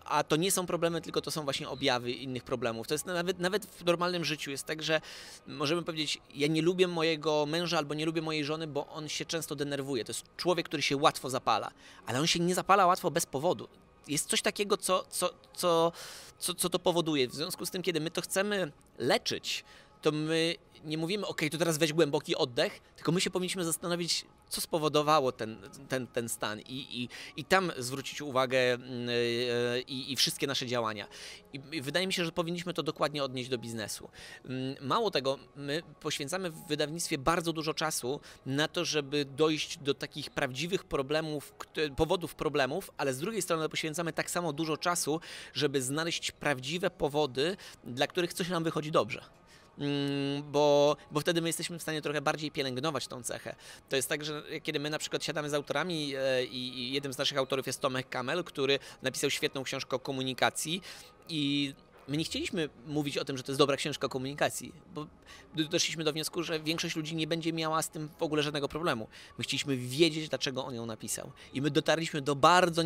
a 0.05 0.23
to 0.23 0.35
nie 0.35 0.51
są 0.51 0.65
problemy, 0.65 1.01
tylko 1.01 1.21
to 1.21 1.31
są 1.31 1.43
właśnie 1.43 1.69
objawy 1.69 2.11
innych 2.11 2.43
problemów. 2.43 2.87
To 2.87 2.93
jest 2.93 3.05
nawet, 3.05 3.39
nawet 3.39 3.65
w 3.65 3.85
normalnym 3.85 4.25
życiu 4.25 4.51
jest 4.51 4.65
tak, 4.65 4.83
że 4.83 5.01
możemy 5.47 5.83
powiedzieć, 5.83 6.21
ja 6.35 6.47
nie 6.47 6.61
lubię 6.61 6.87
mojego 6.87 7.45
męża 7.45 7.77
albo 7.77 7.93
nie 7.93 8.05
lubię 8.05 8.21
mojej 8.21 8.45
żony, 8.45 8.67
bo 8.67 8.87
on 8.87 9.09
się 9.09 9.25
często 9.25 9.55
denerwuje. 9.55 10.05
To 10.05 10.09
jest 10.09 10.25
człowiek, 10.37 10.65
który 10.65 10.81
się 10.81 10.97
łatwo 10.97 11.29
zapala, 11.29 11.71
ale 12.05 12.19
on 12.19 12.27
się 12.27 12.39
nie 12.39 12.55
zapala 12.55 12.85
łatwo 12.85 13.11
bez 13.11 13.25
powodu. 13.25 13.67
Jest 14.07 14.29
coś 14.29 14.41
takiego, 14.41 14.77
co, 14.77 15.05
co, 15.09 15.29
co, 15.53 15.91
co, 16.39 16.69
to 16.69 16.79
powoduje. 16.79 17.27
W 17.27 17.35
związku 17.35 17.65
z 17.65 17.71
tym, 17.71 17.81
kiedy 17.81 17.99
my 17.99 18.11
to 18.11 18.21
chcemy 18.21 18.71
leczyć, 18.97 19.63
to 20.01 20.11
my 20.11 20.55
nie 20.83 20.97
mówimy, 20.97 21.27
ok, 21.27 21.41
to 21.51 21.57
teraz 21.57 21.77
weź 21.77 21.93
głęboki 21.93 22.35
oddech, 22.35 22.79
tylko 22.95 23.11
my 23.11 23.21
się 23.21 23.29
powinniśmy 23.29 23.65
zastanowić, 23.65 24.25
co 24.49 24.61
spowodowało 24.61 25.31
ten, 25.31 25.57
ten, 25.89 26.07
ten 26.07 26.29
stan 26.29 26.59
i, 26.59 27.03
i, 27.03 27.09
i 27.37 27.45
tam 27.45 27.71
zwrócić 27.77 28.21
uwagę 28.21 28.59
yy, 28.59 29.81
i, 29.81 30.11
i 30.11 30.15
wszystkie 30.15 30.47
nasze 30.47 30.67
działania. 30.67 31.07
I 31.53 31.81
wydaje 31.81 32.07
mi 32.07 32.13
się, 32.13 32.25
że 32.25 32.31
powinniśmy 32.31 32.73
to 32.73 32.83
dokładnie 32.83 33.23
odnieść 33.23 33.49
do 33.49 33.57
biznesu. 33.57 34.09
Mm, 34.45 34.75
mało 34.81 35.11
tego, 35.11 35.39
my 35.55 35.81
poświęcamy 35.99 36.49
w 36.49 36.67
wydawnictwie 36.67 37.17
bardzo 37.17 37.53
dużo 37.53 37.73
czasu 37.73 38.19
na 38.45 38.67
to, 38.67 38.85
żeby 38.85 39.25
dojść 39.25 39.77
do 39.77 39.93
takich 39.93 40.29
prawdziwych 40.29 40.83
problemów, 40.83 41.53
powodów 41.95 42.35
problemów, 42.35 42.91
ale 42.97 43.13
z 43.13 43.19
drugiej 43.19 43.41
strony 43.41 43.69
poświęcamy 43.69 44.13
tak 44.13 44.31
samo 44.31 44.53
dużo 44.53 44.77
czasu, 44.77 45.19
żeby 45.53 45.81
znaleźć 45.81 46.31
prawdziwe 46.31 46.89
powody, 46.89 47.57
dla 47.83 48.07
których 48.07 48.33
coś 48.33 48.49
nam 48.49 48.63
wychodzi 48.63 48.91
dobrze. 48.91 49.38
Mm, 49.79 50.51
bo, 50.51 50.97
bo 51.11 51.19
wtedy 51.19 51.41
my 51.41 51.49
jesteśmy 51.49 51.79
w 51.79 51.81
stanie 51.81 52.01
trochę 52.01 52.21
bardziej 52.21 52.51
pielęgnować 52.51 53.07
tą 53.07 53.23
cechę. 53.23 53.55
To 53.89 53.95
jest 53.95 54.09
tak, 54.09 54.25
że 54.25 54.43
kiedy 54.63 54.79
my 54.79 54.89
na 54.89 54.99
przykład 54.99 55.23
siadamy 55.23 55.49
z 55.49 55.53
autorami 55.53 56.15
e, 56.15 56.45
i, 56.45 56.79
i 56.79 56.91
jednym 56.91 57.13
z 57.13 57.17
naszych 57.17 57.37
autorów 57.37 57.67
jest 57.67 57.81
Tomek 57.81 58.09
Kamel, 58.09 58.43
który 58.43 58.79
napisał 59.01 59.29
świetną 59.29 59.63
książkę 59.63 59.95
o 59.95 59.99
komunikacji 59.99 60.81
i 61.29 61.73
my 62.09 62.17
nie 62.17 62.23
chcieliśmy 62.23 62.69
mówić 62.87 63.17
o 63.17 63.25
tym, 63.25 63.37
że 63.37 63.43
to 63.43 63.51
jest 63.51 63.59
dobra 63.59 63.77
książka 63.77 64.07
komunikacji, 64.07 64.73
bo 64.95 65.07
doszliśmy 65.55 66.03
do 66.03 66.13
wniosku, 66.13 66.43
że 66.43 66.59
większość 66.59 66.95
ludzi 66.95 67.15
nie 67.15 67.27
będzie 67.27 67.53
miała 67.53 67.81
z 67.81 67.89
tym 67.89 68.09
w 68.19 68.23
ogóle 68.23 68.43
żadnego 68.43 68.67
problemu. 68.67 69.07
My 69.37 69.43
chcieliśmy 69.43 69.77
wiedzieć, 69.77 70.29
dlaczego 70.29 70.65
on 70.65 70.75
ją 70.75 70.85
napisał. 70.85 71.31
I 71.53 71.61
my 71.61 71.71
dotarliśmy 71.71 72.21
do 72.21 72.35
bardzo 72.35 72.81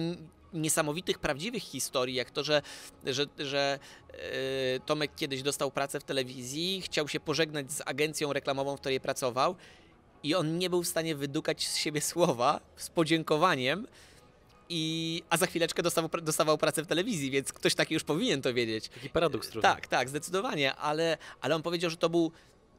niesamowitych, 0.54 1.20
prawdziwych 1.20 1.64
historii, 1.64 2.16
jak 2.16 2.32
to, 2.32 2.44
że, 2.44 2.62
że, 3.06 3.26
że 3.38 3.80
yy, 4.10 4.18
Tomek 4.86 5.12
kiedyś 5.16 5.42
dostał 5.42 5.72
pracę 5.72 6.00
w 6.00 6.04
telewizji, 6.04 6.82
chciał 6.82 7.08
się 7.08 7.20
pożegnać 7.20 7.72
z 7.72 7.82
agencją 7.86 8.34
reklamową, 8.34 8.78
w 8.78 8.80
której 8.80 9.00
pracował 9.00 9.56
i 10.24 10.36
on 10.36 10.58
nie 10.58 10.70
był 10.70 10.84
w 10.84 10.88
stanie 10.88 11.16
wydukać 11.16 11.68
z 11.68 11.76
siebie 11.76 12.02
słowa 12.02 12.60
z 12.76 12.90
podziękowaniem, 12.90 13.88
i, 14.70 15.24
a 15.30 15.38
za 15.38 15.46
chwileczkę 15.46 15.84
dostawał, 15.84 16.10
dostawał 16.22 16.58
pracę 16.58 16.84
w 16.84 16.88
telewizji, 16.88 17.32
więc 17.32 17.54
ktoś 17.54 17.76
taki 17.76 17.94
już 17.94 18.04
powinien 18.04 18.42
to 18.42 18.54
wiedzieć. 18.54 18.90
Taki 18.90 19.10
paradoks 19.10 19.50
trochę. 19.50 19.68
Tak, 19.68 19.88
tak, 19.88 20.10
zdecydowanie, 20.10 20.76
ale, 20.76 21.18
ale 21.42 21.56
on 21.56 21.62
powiedział, 21.62 21.90
że 21.90 21.98
to 21.98 22.10
był 22.10 22.32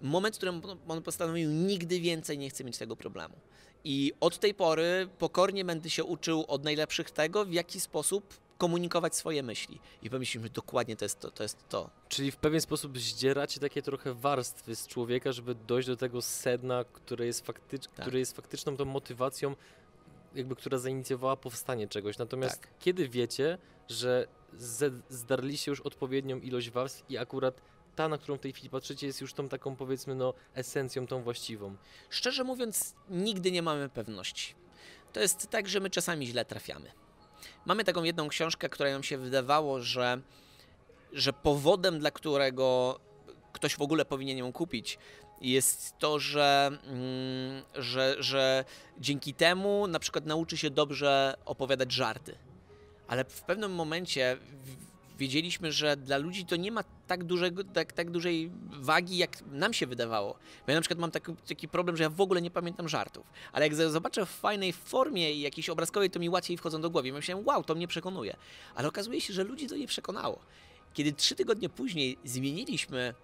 moment, 0.05 0.35
w 0.35 0.39
którym 0.39 0.63
on 0.89 1.03
postanowił 1.03 1.51
nigdy 1.51 2.01
więcej 2.01 2.39
nie 2.39 2.51
chce 2.51 2.65
mieć 2.65 2.79
tego 2.79 2.97
problemu. 2.97 3.35
I 3.85 4.13
od 4.21 4.39
tej 4.39 4.55
pory 4.55 5.09
pokornie 5.19 5.65
będę 5.65 5.91
się 5.91 6.05
uczył 6.05 6.45
od 6.49 6.65
najlepszych 6.65 7.11
tego, 7.11 7.45
w 7.45 7.53
jaki 7.53 7.81
sposób 7.81 8.35
komunikować 8.59 9.17
swoje 9.17 9.43
myśli. 9.43 9.81
I 10.03 10.11
pomyślimy, 10.11 10.51
dokładnie 10.51 10.97
to 10.97 11.05
jest 11.05 11.21
to, 11.21 11.31
to 11.31 11.43
jest 11.43 11.69
to. 11.69 11.91
Czyli 12.09 12.31
w 12.31 12.37
pewien 12.37 12.61
sposób 12.61 12.99
zdzieracie 12.99 13.61
takie 13.61 13.83
trochę 13.83 14.15
warstwy 14.15 14.77
z 14.77 14.87
człowieka, 14.87 15.33
żeby 15.33 15.55
dojść 15.55 15.89
do 15.89 15.97
tego 15.97 16.23
sedna, 16.23 16.85
które 16.85 17.27
jest, 17.27 17.47
faktycz, 17.47 17.87
tak. 17.87 17.93
które 17.93 18.19
jest 18.19 18.37
faktyczną 18.37 18.77
tą 18.77 18.85
motywacją, 18.85 19.57
jakby 20.35 20.57
która 20.57 20.79
zainicjowała 20.79 21.37
powstanie 21.37 21.89
czegoś. 21.89 22.19
Natomiast 22.19 22.61
tak. 22.61 22.71
kiedy 22.79 23.09
wiecie, 23.09 23.59
że 23.89 24.27
zdarliście 25.09 25.71
już 25.71 25.81
odpowiednią 25.81 26.39
ilość 26.41 26.71
warstw 26.71 27.11
i 27.11 27.19
akurat 27.19 27.61
ta, 27.97 28.09
na 28.09 28.19
którą 28.19 28.37
w 28.37 28.41
tej 28.41 28.53
chwili 28.53 28.71
patrzycie, 28.71 29.07
jest 29.07 29.21
już 29.21 29.35
tą 29.35 29.49
taką 29.49 29.77
powiedzmy 29.77 30.15
no 30.15 30.35
esencją, 30.55 31.07
tą 31.07 31.23
właściwą? 31.23 31.77
Szczerze 32.11 32.45
mówiąc, 32.45 32.95
nigdy 33.11 33.51
nie 33.51 33.63
mamy 33.63 33.89
pewności. 33.89 34.55
To 35.13 35.21
jest 35.21 35.51
tak, 35.51 35.69
że 35.69 35.81
my 35.81 35.91
czasami 35.91 36.27
źle 36.27 36.45
trafiamy. 36.45 36.93
Mamy 37.67 37.85
taką 37.85 38.03
jedną 38.03 38.29
książkę, 38.29 38.69
która 38.69 38.91
nam 38.91 39.03
się 39.03 39.19
wydawało, 39.19 39.81
że, 39.81 40.21
że 41.13 41.33
powodem, 41.33 41.99
dla 41.99 42.11
którego 42.11 43.01
ktoś 43.53 43.77
w 43.77 43.83
ogóle 43.83 44.05
powinien 44.05 44.39
ją 44.39 44.53
kupić, 44.53 44.99
jest 45.41 45.99
to, 45.99 46.19
że, 46.19 46.71
mm, 46.87 47.63
że, 47.75 48.17
że 48.19 48.65
dzięki 48.99 49.35
temu 49.35 49.87
na 49.87 49.99
przykład 49.99 50.27
nauczy 50.27 50.57
się 50.57 50.71
dobrze 50.71 51.37
opowiadać 51.45 51.93
żarty. 51.93 52.39
Ale 53.09 53.25
w 53.25 53.43
pewnym 53.43 53.73
momencie 53.73 54.37
wiedzieliśmy, 55.19 55.73
że 55.73 55.97
dla 55.97 56.17
ludzi 56.17 56.47
to 56.47 56.57
nie 56.57 56.73
ma 56.73 56.85
tak, 57.07 57.25
dużego, 57.25 57.65
tak, 57.65 57.93
tak 57.93 58.11
dużej 58.11 58.51
wagi, 58.71 59.17
jak 59.17 59.43
nam 59.47 59.73
się 59.73 59.87
wydawało. 59.87 60.33
Bo 60.67 60.73
ja 60.73 60.75
na 60.75 60.81
przykład 60.81 60.99
mam 60.99 61.11
taki, 61.11 61.33
taki 61.49 61.69
problem, 61.69 61.97
że 61.97 62.03
ja 62.03 62.11
w 62.11 62.21
ogóle 62.21 62.43
nie 62.43 62.51
pamiętam 62.51 62.89
żartów. 62.89 63.27
Ale 63.53 63.67
jak 63.67 63.75
zobaczę 63.75 64.27
w 64.27 64.31
fajnej 64.31 64.73
formie 64.73 65.35
jakiejś 65.35 65.69
obrazkowej, 65.69 66.11
to 66.11 66.21
mi 66.21 66.29
łatwiej 66.29 66.57
wchodzą 66.57 66.81
do 66.81 66.91
głowy. 66.91 67.13
Myślałem, 67.13 67.47
wow, 67.47 67.65
to 67.65 67.75
mnie 67.75 67.89
przekonuje. 67.89 68.37
Ale 68.75 68.89
okazuje 68.89 69.21
się, 69.21 69.33
że 69.33 69.45
ludzi 69.45 69.67
to 69.67 69.77
nie 69.77 69.87
przekonało. 69.87 70.39
Kiedy 70.95 71.13
trzy 71.13 71.35
tygodnie 71.35 71.69
później 71.69 72.19
zmieniliśmy 72.25 73.15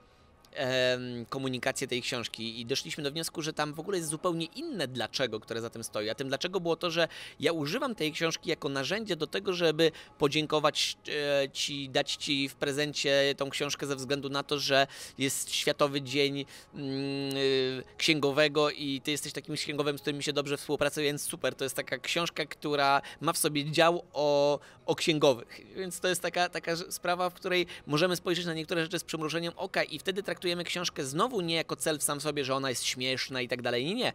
komunikację 1.28 1.88
tej 1.88 2.02
książki 2.02 2.60
i 2.60 2.66
doszliśmy 2.66 3.04
do 3.04 3.10
wniosku, 3.10 3.42
że 3.42 3.52
tam 3.52 3.74
w 3.74 3.80
ogóle 3.80 3.96
jest 3.96 4.10
zupełnie 4.10 4.46
inne 4.46 4.88
dlaczego, 4.88 5.40
które 5.40 5.60
za 5.60 5.70
tym 5.70 5.84
stoi. 5.84 6.08
A 6.08 6.14
tym 6.14 6.28
dlaczego 6.28 6.60
było 6.60 6.76
to, 6.76 6.90
że 6.90 7.08
ja 7.40 7.52
używam 7.52 7.94
tej 7.94 8.12
książki 8.12 8.50
jako 8.50 8.68
narzędzie 8.68 9.16
do 9.16 9.26
tego, 9.26 9.52
żeby 9.52 9.92
podziękować 10.18 10.96
e, 11.08 11.48
ci, 11.50 11.88
dać 11.88 12.16
ci 12.16 12.48
w 12.48 12.54
prezencie 12.54 13.34
tą 13.36 13.50
książkę 13.50 13.86
ze 13.86 13.96
względu 13.96 14.28
na 14.28 14.42
to, 14.42 14.58
że 14.58 14.86
jest 15.18 15.54
Światowy 15.54 16.02
Dzień 16.02 16.44
mm, 16.74 16.90
e, 17.30 17.96
Księgowego 17.96 18.70
i 18.70 19.00
ty 19.04 19.10
jesteś 19.10 19.32
takim 19.32 19.54
księgowym, 19.54 19.98
z 19.98 20.00
którym 20.00 20.16
mi 20.16 20.22
się 20.22 20.32
dobrze 20.32 20.56
współpracuje, 20.56 21.06
więc 21.06 21.22
super. 21.22 21.54
To 21.54 21.64
jest 21.64 21.76
taka 21.76 21.98
książka, 21.98 22.44
która 22.46 23.02
ma 23.20 23.32
w 23.32 23.38
sobie 23.38 23.70
dział 23.70 24.04
o, 24.12 24.58
o 24.90 24.94
księgowych. 24.94 25.60
Więc 25.76 26.00
to 26.00 26.08
jest 26.08 26.22
taka, 26.22 26.48
taka 26.48 26.76
sprawa, 26.76 27.30
w 27.30 27.34
której 27.34 27.66
możemy 27.86 28.16
spojrzeć 28.16 28.46
na 28.46 28.54
niektóre 28.54 28.82
rzeczy 28.82 28.98
z 28.98 29.04
przymrużeniem 29.04 29.52
oka 29.56 29.82
i 29.82 29.98
wtedy 29.98 30.22
traktujemy 30.22 30.64
książkę 30.64 31.04
znowu 31.04 31.40
nie 31.40 31.54
jako 31.54 31.76
cel 31.76 31.98
w 31.98 32.02
sam 32.02 32.20
sobie, 32.20 32.44
że 32.44 32.54
ona 32.54 32.70
jest 32.70 32.84
śmieszna 32.84 33.40
i 33.40 33.48
tak 33.48 33.62
dalej. 33.62 33.84
Nie, 33.84 33.94
nie. 33.94 34.12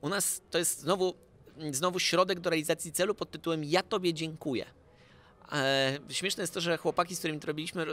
U 0.00 0.08
nas 0.08 0.40
to 0.50 0.58
jest 0.58 0.80
znowu, 0.80 1.14
znowu 1.70 1.98
środek 1.98 2.40
do 2.40 2.50
realizacji 2.50 2.92
celu 2.92 3.14
pod 3.14 3.30
tytułem 3.30 3.64
Ja 3.64 3.82
Tobie 3.82 4.14
dziękuję. 4.14 4.66
E, 5.52 5.98
śmieszne 6.10 6.42
jest 6.42 6.54
to, 6.54 6.60
że 6.60 6.76
chłopaki, 6.76 7.16
z 7.16 7.18
którymi 7.18 7.40
to 7.40 7.46
robiliśmy, 7.46 7.86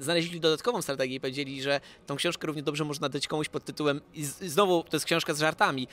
znaleźli 0.00 0.40
dodatkową 0.40 0.82
strategię 0.82 1.16
i 1.16 1.20
powiedzieli, 1.20 1.62
że 1.62 1.80
tą 2.06 2.16
książkę 2.16 2.46
równie 2.46 2.62
dobrze 2.62 2.84
można 2.84 3.08
dać 3.08 3.26
komuś 3.26 3.48
pod 3.48 3.64
tytułem, 3.64 4.00
i 4.14 4.24
znowu 4.24 4.82
to 4.82 4.96
jest 4.96 5.06
książka 5.06 5.34
z 5.34 5.40
żartami, 5.40 5.88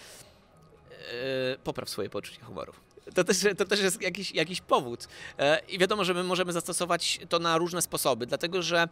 e, 1.12 1.58
popraw 1.64 1.90
swoje 1.90 2.10
poczucie 2.10 2.42
humoru. 2.42 2.74
To 3.14 3.24
też, 3.24 3.38
to 3.58 3.66
też 3.66 3.82
jest 3.82 4.02
jakiś, 4.02 4.32
jakiś 4.32 4.62
powód. 4.62 5.08
E, 5.40 5.60
I 5.68 5.80
wiadomo, 5.80 6.06
że 6.06 6.14
my 6.14 6.24
możemy 6.24 6.54
zastosować 6.54 7.20
to 7.30 7.40
na 7.40 7.58
różne 7.58 7.82
sposoby, 7.82 8.26
dlatego 8.26 8.62
że 8.62 8.90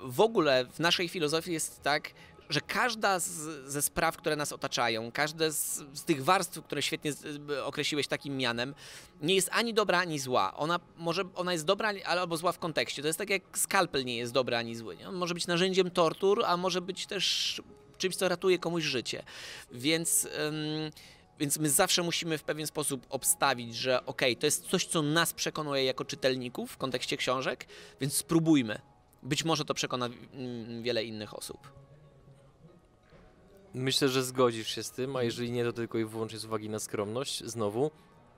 w 0.00 0.20
ogóle 0.20 0.66
w 0.72 0.78
naszej 0.78 1.08
filozofii 1.08 1.52
jest 1.52 1.82
tak, 1.82 2.10
że 2.50 2.60
każda 2.60 3.18
z, 3.18 3.30
ze 3.66 3.82
spraw, 3.82 4.16
które 4.16 4.36
nas 4.36 4.52
otaczają, 4.52 5.12
każda 5.12 5.50
z, 5.50 5.84
z, 5.92 6.04
tych 6.04 6.24
warstw, 6.24 6.62
które 6.62 6.82
świetnie 6.82 7.12
określiłeś 7.64 8.06
takim 8.08 8.36
mianem, 8.36 8.74
nie 9.22 9.34
jest 9.34 9.48
ani 9.52 9.74
dobra, 9.74 9.98
ani 9.98 10.18
zła. 10.18 10.54
Ona 10.56 10.80
może, 10.96 11.22
ona 11.34 11.52
jest 11.52 11.64
dobra 11.64 11.92
albo 12.04 12.36
zła 12.36 12.52
w 12.52 12.58
kontekście. 12.58 13.02
To 13.02 13.08
jest 13.08 13.18
tak 13.18 13.30
jak 13.30 13.42
skalpel 13.58 14.04
nie 14.04 14.16
jest 14.16 14.32
dobry 14.32 14.56
ani 14.56 14.76
zły. 14.76 14.96
Nie? 14.96 15.08
On 15.08 15.14
może 15.14 15.34
być 15.34 15.46
narzędziem 15.46 15.90
tortur, 15.90 16.42
a 16.46 16.56
może 16.56 16.80
być 16.80 17.06
też 17.06 17.62
czymś, 17.98 18.16
co 18.16 18.28
ratuje 18.28 18.58
komuś 18.58 18.84
życie. 18.84 19.22
Więc... 19.72 20.28
Ym, 20.48 20.92
więc 21.42 21.58
my 21.58 21.70
zawsze 21.70 22.02
musimy 22.02 22.38
w 22.38 22.42
pewien 22.42 22.66
sposób 22.66 23.06
obstawić, 23.10 23.76
że 23.76 24.06
ok, 24.06 24.22
to 24.40 24.46
jest 24.46 24.68
coś, 24.68 24.86
co 24.86 25.02
nas 25.02 25.32
przekonuje 25.32 25.84
jako 25.84 26.04
czytelników 26.04 26.72
w 26.72 26.76
kontekście 26.76 27.16
książek, 27.16 27.66
więc 28.00 28.16
spróbujmy 28.16 28.78
być 29.22 29.44
może 29.44 29.64
to 29.64 29.74
przekona 29.74 30.06
mm, 30.06 30.82
wiele 30.82 31.04
innych 31.04 31.34
osób. 31.34 31.58
Myślę, 33.74 34.08
że 34.08 34.24
zgodzisz 34.24 34.68
się 34.68 34.82
z 34.82 34.90
tym, 34.90 35.16
a 35.16 35.22
jeżeli 35.22 35.52
nie, 35.52 35.64
to 35.64 35.72
tylko 35.72 35.98
i 35.98 36.04
wyłącznie 36.04 36.38
z 36.38 36.44
uwagi 36.44 36.70
na 36.70 36.78
skromność, 36.78 37.44
znowu 37.44 37.90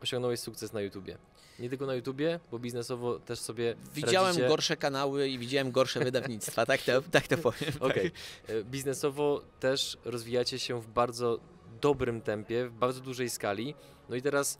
osiągnąłeś 0.02 0.40
sukces 0.40 0.72
na 0.72 0.80
YouTubie. 0.80 1.18
Nie 1.58 1.68
tylko 1.68 1.86
na 1.86 1.94
YouTubie, 1.94 2.40
bo 2.50 2.58
biznesowo 2.58 3.18
też 3.18 3.38
sobie 3.38 3.76
Widziałem 3.94 4.28
radzicie... 4.28 4.48
gorsze 4.48 4.76
kanały 4.76 5.28
i 5.28 5.38
widziałem 5.38 5.70
gorsze 5.70 6.00
wydawnictwa, 6.00 6.66
tak 6.66 6.82
to, 6.82 7.02
tak 7.02 7.28
to 7.28 7.38
powiem. 7.38 7.72
Okej. 7.80 8.12
Okay. 8.44 8.56
E, 8.56 8.64
biznesowo 8.64 9.42
też 9.60 9.98
rozwijacie 10.04 10.58
się 10.58 10.80
w 10.80 10.86
bardzo 10.86 11.40
dobrym 11.84 12.20
tempie, 12.20 12.68
w 12.68 12.72
bardzo 12.72 13.00
dużej 13.00 13.30
skali. 13.30 13.74
No 14.08 14.16
i 14.16 14.22
teraz 14.22 14.58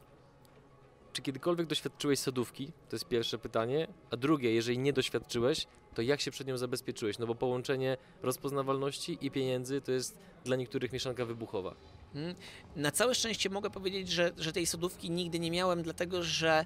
czy 1.13 1.21
kiedykolwiek 1.21 1.67
doświadczyłeś 1.67 2.19
sodówki? 2.19 2.71
To 2.89 2.95
jest 2.95 3.05
pierwsze 3.05 3.37
pytanie. 3.37 3.87
A 4.11 4.17
drugie, 4.17 4.53
jeżeli 4.53 4.77
nie 4.77 4.93
doświadczyłeś, 4.93 5.67
to 5.95 6.01
jak 6.01 6.21
się 6.21 6.31
przed 6.31 6.47
nią 6.47 6.57
zabezpieczyłeś? 6.57 7.19
No 7.19 7.27
bo 7.27 7.35
połączenie 7.35 7.97
rozpoznawalności 8.23 9.17
i 9.21 9.31
pieniędzy 9.31 9.81
to 9.81 9.91
jest 9.91 10.17
dla 10.43 10.55
niektórych 10.55 10.93
mieszanka 10.93 11.25
wybuchowa. 11.25 11.75
Hmm. 12.13 12.35
Na 12.75 12.91
całe 12.91 13.15
szczęście 13.15 13.49
mogę 13.49 13.69
powiedzieć, 13.69 14.09
że, 14.09 14.31
że 14.37 14.53
tej 14.53 14.65
sodówki 14.65 15.11
nigdy 15.11 15.39
nie 15.39 15.51
miałem, 15.51 15.83
dlatego 15.83 16.23
że 16.23 16.65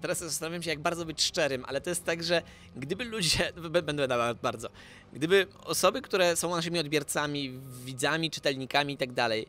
teraz 0.00 0.18
zastanawiam 0.18 0.62
się, 0.62 0.70
jak 0.70 0.80
bardzo 0.80 1.04
być 1.04 1.22
szczerym, 1.22 1.64
ale 1.68 1.80
to 1.80 1.90
jest 1.90 2.04
tak, 2.04 2.22
że 2.22 2.42
gdyby 2.76 3.04
ludzie, 3.04 3.52
będę 3.82 4.08
nawet 4.08 4.38
bardzo, 4.38 4.68
gdyby 5.12 5.46
osoby, 5.64 6.02
które 6.02 6.36
są 6.36 6.56
naszymi 6.56 6.78
odbiorcami, 6.78 7.58
widzami, 7.84 8.30
czytelnikami 8.30 8.94
i 8.94 8.96
tak 8.96 9.12
dalej, 9.12 9.46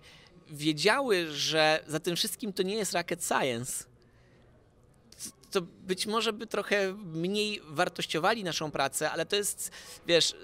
wiedziały, 0.50 1.28
że 1.32 1.84
za 1.88 2.00
tym 2.00 2.16
wszystkim 2.16 2.54
to 2.54 2.64
nie 2.64 2.76
jest 2.76 2.94
rocket 2.94 3.26
science, 3.26 3.84
to 5.52 5.62
być 5.62 6.08
może 6.08 6.34
by 6.34 6.48
trochę 6.48 6.94
mniej 6.94 7.62
wartościowali 7.70 8.44
naszą 8.44 8.72
pracę, 8.72 9.12
ale 9.12 9.26
to 9.26 9.36
jest, 9.36 9.72
wiesz, 10.08 10.36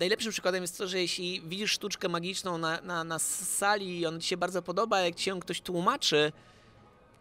najlepszym 0.00 0.32
przykładem 0.32 0.62
jest 0.62 0.78
to, 0.78 0.88
że 0.88 1.00
jeśli 1.00 1.40
widzisz 1.40 1.72
sztuczkę 1.72 2.08
magiczną 2.08 2.58
na, 2.58 2.80
na, 2.80 3.04
na 3.04 3.18
sali 3.18 4.00
i 4.00 4.06
on 4.06 4.20
ci 4.20 4.28
się 4.28 4.36
bardzo 4.36 4.62
podoba, 4.62 5.00
jak 5.00 5.14
ci 5.14 5.30
ją 5.30 5.40
ktoś 5.40 5.60
tłumaczy, 5.60 6.32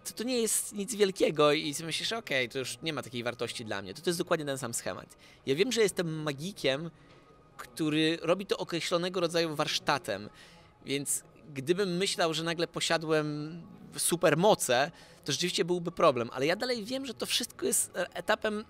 to 0.05 0.13
to 0.13 0.23
nie 0.23 0.41
jest 0.41 0.73
nic 0.73 0.95
wielkiego 0.95 1.53
i 1.53 1.75
myślisz, 1.83 2.13
okej, 2.13 2.45
okay, 2.45 2.53
to 2.53 2.59
już 2.59 2.77
nie 2.81 2.93
ma 2.93 3.03
takiej 3.03 3.23
wartości 3.23 3.65
dla 3.65 3.81
mnie. 3.81 3.93
To 3.93 4.01
to 4.01 4.09
jest 4.09 4.19
dokładnie 4.19 4.45
ten 4.45 4.57
sam 4.57 4.73
schemat. 4.73 5.17
Ja 5.45 5.55
wiem, 5.55 5.71
że 5.71 5.81
jestem 5.81 6.23
magikiem, 6.23 6.91
który 7.57 8.17
robi 8.21 8.45
to 8.45 8.57
określonego 8.57 9.19
rodzaju 9.19 9.55
warsztatem, 9.55 10.29
więc 10.85 11.23
gdybym 11.53 11.97
myślał, 11.97 12.33
że 12.33 12.43
nagle 12.43 12.67
posiadłem 12.67 13.61
supermoce, 13.97 14.91
to 15.25 15.31
rzeczywiście 15.31 15.65
byłby 15.65 15.91
problem, 15.91 16.29
ale 16.33 16.45
ja 16.45 16.55
dalej 16.55 16.83
wiem, 16.83 17.05
że 17.05 17.13
to 17.13 17.25
wszystko 17.25 17.65
jest 17.65 17.91
etapem 18.13 18.65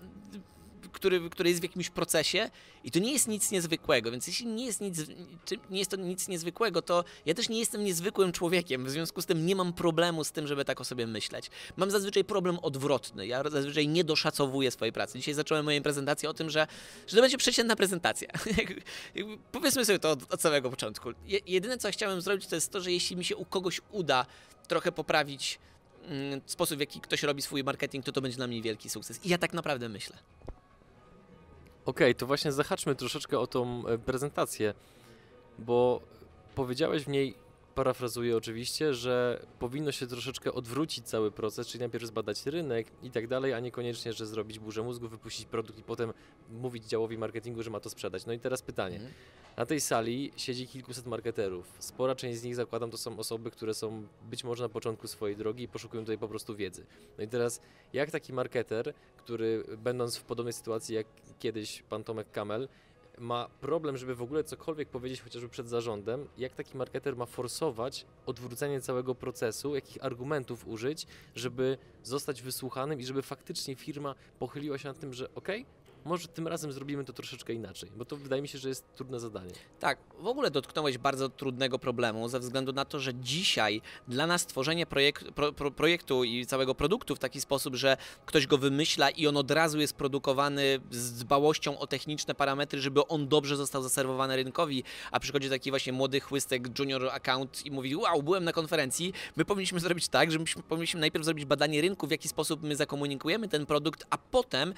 który, 0.92 1.30
który 1.30 1.48
jest 1.48 1.60
w 1.60 1.62
jakimś 1.62 1.90
procesie 1.90 2.50
i 2.84 2.90
to 2.90 2.98
nie 2.98 3.12
jest 3.12 3.28
nic 3.28 3.50
niezwykłego, 3.50 4.10
więc 4.10 4.26
jeśli 4.26 4.46
nie 4.46 4.66
jest, 4.66 4.80
nic, 4.80 5.00
nie 5.70 5.78
jest 5.78 5.90
to 5.90 5.96
nic 5.96 6.28
niezwykłego, 6.28 6.82
to 6.82 7.04
ja 7.26 7.34
też 7.34 7.48
nie 7.48 7.58
jestem 7.58 7.84
niezwykłym 7.84 8.32
człowiekiem, 8.32 8.84
w 8.84 8.90
związku 8.90 9.22
z 9.22 9.26
tym 9.26 9.46
nie 9.46 9.56
mam 9.56 9.72
problemu 9.72 10.24
z 10.24 10.32
tym, 10.32 10.46
żeby 10.46 10.64
tak 10.64 10.80
o 10.80 10.84
sobie 10.84 11.06
myśleć. 11.06 11.50
Mam 11.76 11.90
zazwyczaj 11.90 12.24
problem 12.24 12.58
odwrotny, 12.58 13.26
ja 13.26 13.50
zazwyczaj 13.50 13.88
nie 13.88 14.04
doszacowuję 14.04 14.70
swojej 14.70 14.92
pracy. 14.92 15.18
Dzisiaj 15.18 15.34
zacząłem 15.34 15.64
moją 15.64 15.82
prezentację 15.82 16.30
o 16.30 16.34
tym, 16.34 16.50
że, 16.50 16.66
że 17.06 17.16
to 17.16 17.22
będzie 17.22 17.38
przeciętna 17.38 17.76
prezentacja. 17.76 18.28
Powiedzmy 19.52 19.84
sobie 19.84 19.98
to 19.98 20.10
od, 20.10 20.32
od 20.32 20.42
samego 20.42 20.70
początku. 20.70 21.12
Je, 21.26 21.40
jedyne, 21.46 21.78
co 21.78 21.90
chciałem 21.90 22.20
zrobić, 22.20 22.46
to 22.46 22.54
jest 22.54 22.72
to, 22.72 22.80
że 22.80 22.92
jeśli 22.92 23.16
mi 23.16 23.24
się 23.24 23.36
u 23.36 23.44
kogoś 23.44 23.80
uda 23.90 24.26
trochę 24.68 24.92
poprawić 24.92 25.58
mm, 26.08 26.40
sposób, 26.46 26.76
w 26.76 26.80
jaki 26.80 27.00
ktoś 27.00 27.22
robi 27.22 27.42
swój 27.42 27.64
marketing, 27.64 28.04
to 28.04 28.12
to 28.12 28.20
będzie 28.20 28.36
dla 28.36 28.46
mnie 28.46 28.62
wielki 28.62 28.90
sukces. 28.90 29.24
I 29.24 29.28
ja 29.28 29.38
tak 29.38 29.52
naprawdę 29.52 29.88
myślę. 29.88 30.16
Okej, 31.86 32.14
to 32.14 32.26
właśnie 32.26 32.52
zahaczmy 32.52 32.94
troszeczkę 32.94 33.38
o 33.38 33.46
tą 33.46 33.86
e, 33.86 33.98
prezentację, 33.98 34.74
bo 35.58 36.00
powiedziałeś 36.54 37.04
w 37.04 37.08
niej, 37.08 37.34
parafrazuję 37.76 38.36
oczywiście, 38.36 38.94
że 38.94 39.46
powinno 39.58 39.92
się 39.92 40.06
troszeczkę 40.06 40.52
odwrócić 40.52 41.04
cały 41.04 41.30
proces, 41.30 41.68
czyli 41.68 41.80
najpierw 41.80 42.04
zbadać 42.04 42.46
rynek 42.46 42.86
i 43.02 43.10
tak 43.10 43.26
dalej, 43.28 43.52
a 43.52 43.60
niekoniecznie, 43.60 44.12
że 44.12 44.26
zrobić 44.26 44.58
burzę 44.58 44.82
mózgu, 44.82 45.08
wypuścić 45.08 45.46
produkt 45.46 45.78
i 45.78 45.82
potem 45.82 46.12
mówić 46.50 46.84
działowi 46.84 47.18
marketingu, 47.18 47.62
że 47.62 47.70
ma 47.70 47.80
to 47.80 47.90
sprzedać. 47.90 48.26
No 48.26 48.32
i 48.32 48.38
teraz 48.38 48.62
pytanie. 48.62 48.96
Mhm. 48.96 49.14
Na 49.56 49.66
tej 49.66 49.80
sali 49.80 50.32
siedzi 50.36 50.68
kilkuset 50.68 51.06
marketerów. 51.06 51.72
Spora 51.78 52.14
część 52.14 52.38
z 52.38 52.42
nich, 52.42 52.54
zakładam, 52.54 52.90
to 52.90 52.98
są 52.98 53.18
osoby, 53.18 53.50
które 53.50 53.74
są 53.74 54.06
być 54.30 54.44
może 54.44 54.62
na 54.62 54.68
początku 54.68 55.08
swojej 55.08 55.36
drogi 55.36 55.64
i 55.64 55.68
poszukują 55.68 56.02
tutaj 56.02 56.18
po 56.18 56.28
prostu 56.28 56.56
wiedzy. 56.56 56.86
No 57.18 57.24
i 57.24 57.28
teraz, 57.28 57.60
jak 57.92 58.10
taki 58.10 58.32
marketer, 58.32 58.94
który 59.16 59.64
będąc 59.78 60.16
w 60.16 60.24
podobnej 60.24 60.52
sytuacji 60.52 60.94
jak 60.94 61.06
kiedyś 61.38 61.82
pan 61.82 62.04
Tomek 62.04 62.30
Kamel, 62.30 62.68
ma 63.18 63.48
problem, 63.60 63.96
żeby 63.96 64.14
w 64.14 64.22
ogóle 64.22 64.44
cokolwiek 64.44 64.88
powiedzieć 64.88 65.20
chociażby 65.20 65.48
przed 65.48 65.68
zarządem, 65.68 66.28
jak 66.38 66.54
taki 66.54 66.76
marketer 66.76 67.16
ma 67.16 67.26
forsować 67.26 68.06
odwrócenie 68.26 68.80
całego 68.80 69.14
procesu, 69.14 69.74
jakich 69.74 70.04
argumentów 70.04 70.68
użyć, 70.68 71.06
żeby 71.34 71.78
zostać 72.02 72.42
wysłuchanym 72.42 73.00
i 73.00 73.04
żeby 73.04 73.22
faktycznie 73.22 73.74
firma 73.74 74.14
pochyliła 74.38 74.78
się 74.78 74.88
nad 74.88 74.98
tym, 74.98 75.12
że 75.12 75.34
okej, 75.34 75.66
może 76.06 76.28
tym 76.28 76.48
razem 76.48 76.72
zrobimy 76.72 77.04
to 77.04 77.12
troszeczkę 77.12 77.52
inaczej, 77.52 77.90
bo 77.96 78.04
to 78.04 78.16
wydaje 78.16 78.42
mi 78.42 78.48
się, 78.48 78.58
że 78.58 78.68
jest 78.68 78.84
trudne 78.94 79.20
zadanie. 79.20 79.52
Tak, 79.80 79.98
w 80.18 80.26
ogóle 80.26 80.50
dotknąłeś 80.50 80.98
bardzo 80.98 81.28
trudnego 81.28 81.78
problemu 81.78 82.28
ze 82.28 82.40
względu 82.40 82.72
na 82.72 82.84
to, 82.84 83.00
że 83.00 83.14
dzisiaj 83.14 83.80
dla 84.08 84.26
nas 84.26 84.46
tworzenie 84.46 84.86
projekt, 84.86 85.30
pro, 85.30 85.52
pro, 85.52 85.70
projektu 85.70 86.24
i 86.24 86.46
całego 86.46 86.74
produktu 86.74 87.16
w 87.16 87.18
taki 87.18 87.40
sposób, 87.40 87.74
że 87.74 87.96
ktoś 88.26 88.46
go 88.46 88.58
wymyśla 88.58 89.10
i 89.10 89.26
on 89.26 89.36
od 89.36 89.50
razu 89.50 89.80
jest 89.80 89.94
produkowany 89.94 90.80
z 90.90 91.12
dbałością 91.12 91.78
o 91.78 91.86
techniczne 91.86 92.34
parametry, 92.34 92.80
żeby 92.80 93.06
on 93.06 93.28
dobrze 93.28 93.56
został 93.56 93.82
zaserwowany 93.82 94.36
rynkowi, 94.36 94.84
a 95.10 95.20
przychodzi 95.20 95.50
taki 95.50 95.70
właśnie 95.70 95.92
młody 95.92 96.20
chłystek 96.20 96.78
junior 96.78 97.08
account 97.08 97.66
i 97.66 97.70
mówi, 97.70 97.96
wow, 97.96 98.22
byłem 98.22 98.44
na 98.44 98.52
konferencji, 98.52 99.12
my 99.36 99.44
powinniśmy 99.44 99.80
zrobić 99.80 100.08
tak, 100.08 100.32
że 100.32 100.38
myśmy, 100.38 100.62
powinniśmy 100.62 101.00
najpierw 101.00 101.24
zrobić 101.24 101.44
badanie 101.44 101.80
rynku, 101.80 102.06
w 102.06 102.10
jaki 102.10 102.28
sposób 102.28 102.62
my 102.62 102.76
zakomunikujemy 102.76 103.48
ten 103.48 103.66
produkt, 103.66 104.06
a 104.10 104.18
potem 104.18 104.74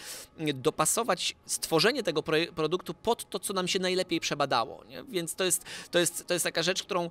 dopasować 0.55 1.18
stworzenie 1.47 2.03
tego 2.03 2.23
produktu 2.55 2.95
pod 2.95 3.31
to, 3.31 3.39
co 3.39 3.53
nam 3.53 3.69
się 3.69 3.79
najlepiej 3.79 4.21
przebadało. 4.21 4.85
Nie? 4.85 5.05
Więc 5.05 5.35
to 5.35 5.45
jest, 5.45 5.65
to, 5.91 5.99
jest, 5.99 6.27
to 6.27 6.35
jest 6.35 6.45
taka 6.45 6.63
rzecz, 6.63 6.83
którą, 6.83 7.11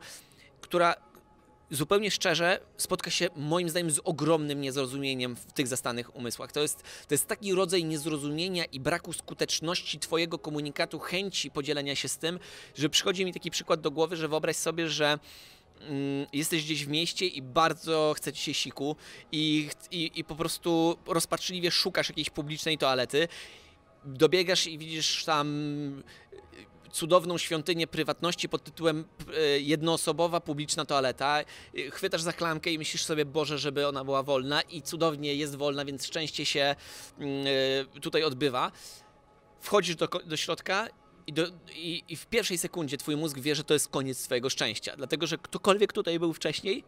która 0.62 0.96
zupełnie 1.72 2.12
szczerze 2.12 2.60
spotka 2.78 3.12
się 3.12 3.28
moim 3.36 3.70
zdaniem 3.70 3.91
z 3.91 4.00
ogromnym 4.04 4.62
niezrozumieniem 4.62 5.36
w 5.36 5.54
tych 5.54 5.67
zastanych 5.67 6.15
umysłach. 6.15 6.52
To 6.52 6.60
jest, 6.60 6.84
to 7.08 7.13
jest 7.13 7.28
taki 7.28 7.54
rodzaj 7.54 7.84
niezrozumienia 7.84 8.65
i 8.65 8.80
braku 8.80 9.13
skuteczności 9.13 10.00
twojego 10.00 10.39
komunikatu, 10.39 11.00
chęci 11.00 11.52
podzielenia 11.52 11.96
się 11.96 12.08
z 12.08 12.17
tym, 12.17 12.39
że 12.76 12.89
przychodzi 12.89 13.26
mi 13.26 13.34
taki 13.34 13.52
przykład 13.52 13.82
do 13.82 13.91
głowy, 13.91 14.17
że 14.17 14.28
wyobraź 14.28 14.56
sobie, 14.56 14.89
że 14.89 15.20
mm, 15.82 16.28
jesteś 16.34 16.63
gdzieś 16.63 16.86
w 16.86 16.88
mieście 16.88 17.28
i 17.28 17.41
bardzo 17.41 18.13
chce 18.17 18.34
ci 18.34 18.43
się 18.43 18.54
siku 18.54 18.96
i, 19.32 19.70
i, 19.91 20.12
i 20.15 20.24
po 20.24 20.36
prostu 20.36 20.98
rozpaczliwie 21.06 21.72
szukasz 21.72 22.10
jakiejś 22.10 22.30
publicznej 22.30 22.78
toalety 22.78 23.28
dobiegasz 24.08 24.67
i 24.67 24.78
widzisz 24.78 25.26
tam 25.26 25.48
e, 26.88 26.91
cudowną 26.91 27.38
świątynię 27.38 27.88
prywatności 27.88 28.50
pod 28.50 28.63
tytułem 28.63 29.06
e, 29.38 29.60
jednoosobowa 29.60 30.39
publiczna 30.39 30.86
toaleta. 30.86 31.39
E, 31.39 31.46
chwytasz 31.91 32.22
za 32.22 32.34
klamkę 32.34 32.72
i 32.72 32.78
myślisz 32.78 33.04
sobie, 33.04 33.26
Boże, 33.26 33.58
żeby 33.58 33.88
ona 33.88 34.04
była 34.04 34.24
wolna 34.24 34.62
i 34.62 34.82
cudownie 34.82 35.36
jest 35.36 35.56
wolna, 35.56 35.86
więc 35.86 36.06
szczęście 36.06 36.46
się 36.46 36.76
mm, 37.20 37.46
tutaj 38.02 38.24
odbywa. 38.24 38.72
Wchodzisz 39.60 39.96
do, 39.96 40.08
do 40.26 40.38
środka 40.38 40.88
i, 41.28 41.34
do, 41.34 41.43
i, 41.76 42.04
i 42.10 42.15
w 42.15 42.26
pierwszej 42.28 42.58
sekundzie 42.58 42.98
twój 42.98 43.17
mózg 43.17 43.39
wie, 43.39 43.56
że 43.56 43.63
to 43.63 43.74
jest 43.74 43.89
koniec 43.89 44.17
swojego 44.17 44.50
szczęścia, 44.50 44.93
dlatego 44.98 45.28
że 45.28 45.38
ktokolwiek 45.38 45.93
tutaj 45.93 46.20
był 46.20 46.34
wcześniej, 46.34 46.84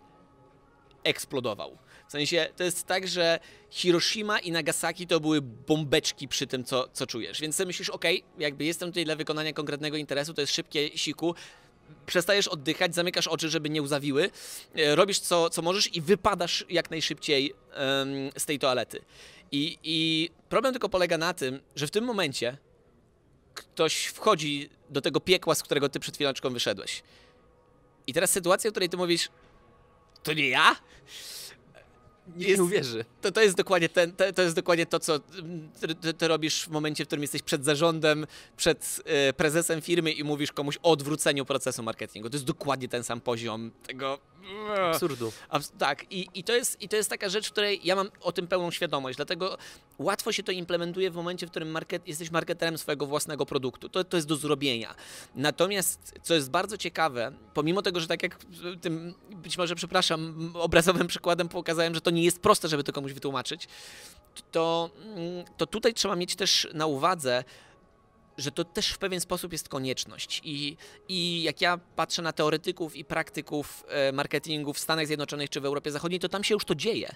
eksplodował. 1.03 1.77
W 2.09 2.11
sensie 2.11 2.47
to 2.55 2.63
jest 2.63 2.83
tak, 2.83 3.07
że 3.07 3.39
Hiroshima 3.69 4.39
i 4.39 4.51
Nagasaki 4.51 5.07
to 5.07 5.19
były 5.19 5.41
bombeczki 5.41 6.27
przy 6.27 6.47
tym, 6.47 6.63
co, 6.63 6.87
co 6.93 7.07
czujesz. 7.07 7.41
Więc 7.41 7.59
myślisz, 7.59 7.89
ok, 7.89 8.05
jakby 8.39 8.65
jestem 8.65 8.89
tutaj 8.89 9.05
dla 9.05 9.15
wykonania 9.15 9.53
konkretnego 9.53 9.97
interesu, 9.97 10.33
to 10.33 10.41
jest 10.41 10.55
szybkie 10.55 10.97
siku, 10.97 11.35
przestajesz 12.05 12.47
oddychać, 12.47 12.95
zamykasz 12.95 13.27
oczy, 13.27 13.49
żeby 13.49 13.69
nie 13.69 13.81
uzawiły, 13.81 14.29
e, 14.75 14.95
robisz 14.95 15.19
co, 15.19 15.49
co 15.49 15.61
możesz 15.61 15.95
i 15.95 16.01
wypadasz 16.01 16.65
jak 16.69 16.91
najszybciej 16.91 17.53
z 18.37 18.45
tej 18.45 18.59
toalety. 18.59 19.01
I, 19.51 19.77
I 19.83 20.29
problem 20.49 20.73
tylko 20.73 20.89
polega 20.89 21.17
na 21.17 21.33
tym, 21.33 21.59
że 21.75 21.87
w 21.87 21.91
tym 21.91 22.03
momencie 22.03 22.57
ktoś 23.53 24.05
wchodzi 24.05 24.69
do 24.89 25.01
tego 25.01 25.19
piekła, 25.19 25.55
z 25.55 25.63
którego 25.63 25.89
ty 25.89 25.99
przed 25.99 26.15
chwileczką 26.15 26.49
wyszedłeś. 26.49 27.03
I 28.07 28.13
teraz 28.13 28.31
sytuacja, 28.31 28.69
w 28.69 28.73
której 28.73 28.89
ty 28.89 28.97
mówisz, 28.97 29.29
to 30.23 30.33
nie 30.33 30.49
ja? 30.49 30.75
Nikt 32.37 32.57
nie 32.57 32.63
uwierzy. 32.63 33.05
To, 33.21 33.31
to, 33.31 33.41
jest 33.41 33.57
dokładnie 33.57 33.89
ten, 33.89 34.11
to, 34.11 34.33
to 34.33 34.41
jest 34.41 34.55
dokładnie 34.55 34.85
to, 34.85 34.99
co 34.99 35.19
ty, 36.01 36.13
ty, 36.13 36.27
robisz 36.27 36.63
w 36.63 36.69
momencie, 36.69 37.03
w 37.03 37.07
którym 37.07 37.21
jesteś 37.21 37.41
przed 37.41 37.65
zarządem, 37.65 38.27
przed 38.57 39.01
y, 39.29 39.33
prezesem 39.33 39.81
firmy 39.81 40.11
i 40.11 40.23
mówisz 40.23 40.51
komuś 40.51 40.77
o 40.83 40.91
odwróceniu 40.91 41.45
procesu 41.45 41.83
marketingu. 41.83 42.29
To 42.29 42.35
jest 42.35 42.45
dokładnie 42.45 42.87
ten 42.89 43.03
sam 43.03 43.21
poziom 43.21 43.71
tego 43.87 44.19
Absurdu. 44.91 45.31
tak, 45.77 46.11
i, 46.11 46.27
i, 46.33 46.43
to 46.43 46.53
jest, 46.53 46.81
i 46.81 46.89
to 46.89 46.95
jest 46.95 47.09
taka 47.09 47.29
rzecz, 47.29 47.47
w 47.47 47.51
której 47.51 47.81
ja 47.83 47.95
mam 47.95 48.11
o 48.21 48.31
tym 48.31 48.47
pełną 48.47 48.71
świadomość, 48.71 49.15
dlatego 49.15 49.57
łatwo 49.99 50.31
się 50.31 50.43
to 50.43 50.51
implementuje 50.51 51.11
w 51.11 51.15
momencie, 51.15 51.47
w 51.47 51.49
którym 51.49 51.71
market, 51.71 52.07
jesteś 52.07 52.31
marketerem 52.31 52.77
swojego 52.77 53.05
własnego 53.05 53.45
produktu. 53.45 53.89
To, 53.89 54.03
to 54.03 54.17
jest 54.17 54.27
do 54.27 54.35
zrobienia. 54.35 54.95
Natomiast, 55.35 56.13
co 56.23 56.33
jest 56.33 56.51
bardzo 56.51 56.77
ciekawe, 56.77 57.31
pomimo 57.53 57.81
tego, 57.81 57.99
że 57.99 58.07
tak 58.07 58.23
jak 58.23 58.37
tym, 58.81 59.13
być 59.29 59.57
może, 59.57 59.75
przepraszam, 59.75 60.51
obrazowym 60.53 61.07
przykładem 61.07 61.49
pokazałem, 61.49 61.95
że 61.95 62.01
to 62.01 62.11
nie 62.11 62.23
jest 62.23 62.41
proste, 62.41 62.67
żeby 62.67 62.83
to 62.83 62.93
komuś 62.93 63.13
wytłumaczyć, 63.13 63.67
to, 64.51 64.89
to 65.57 65.67
tutaj 65.67 65.93
trzeba 65.93 66.15
mieć 66.15 66.35
też 66.35 66.67
na 66.73 66.85
uwadze, 66.85 67.43
że 68.39 68.51
to 68.51 68.63
też 68.63 68.89
w 68.89 68.97
pewien 68.97 69.21
sposób 69.21 69.51
jest 69.51 69.69
konieczność. 69.69 70.41
I, 70.43 70.77
I 71.07 71.43
jak 71.43 71.61
ja 71.61 71.79
patrzę 71.95 72.21
na 72.21 72.33
teoretyków 72.33 72.95
i 72.95 73.05
praktyków 73.05 73.83
e, 73.87 74.11
marketingu 74.11 74.73
w 74.73 74.79
Stanach 74.79 75.07
Zjednoczonych 75.07 75.49
czy 75.49 75.61
w 75.61 75.65
Europie 75.65 75.91
Zachodniej, 75.91 76.19
to 76.19 76.29
tam 76.29 76.43
się 76.43 76.53
już 76.53 76.65
to 76.65 76.75
dzieje. 76.75 77.15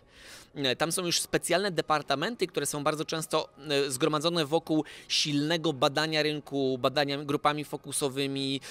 E, 0.55 0.75
tam 0.75 0.91
są 0.91 1.05
już 1.05 1.21
specjalne 1.21 1.71
departamenty, 1.71 2.47
które 2.47 2.65
są 2.65 2.83
bardzo 2.83 3.05
często 3.05 3.49
e, 3.69 3.91
zgromadzone 3.91 4.45
wokół 4.45 4.83
silnego 5.07 5.73
badania 5.73 6.23
rynku, 6.23 6.77
badania 6.77 7.17
grupami 7.17 7.63
fokusowymi. 7.63 8.61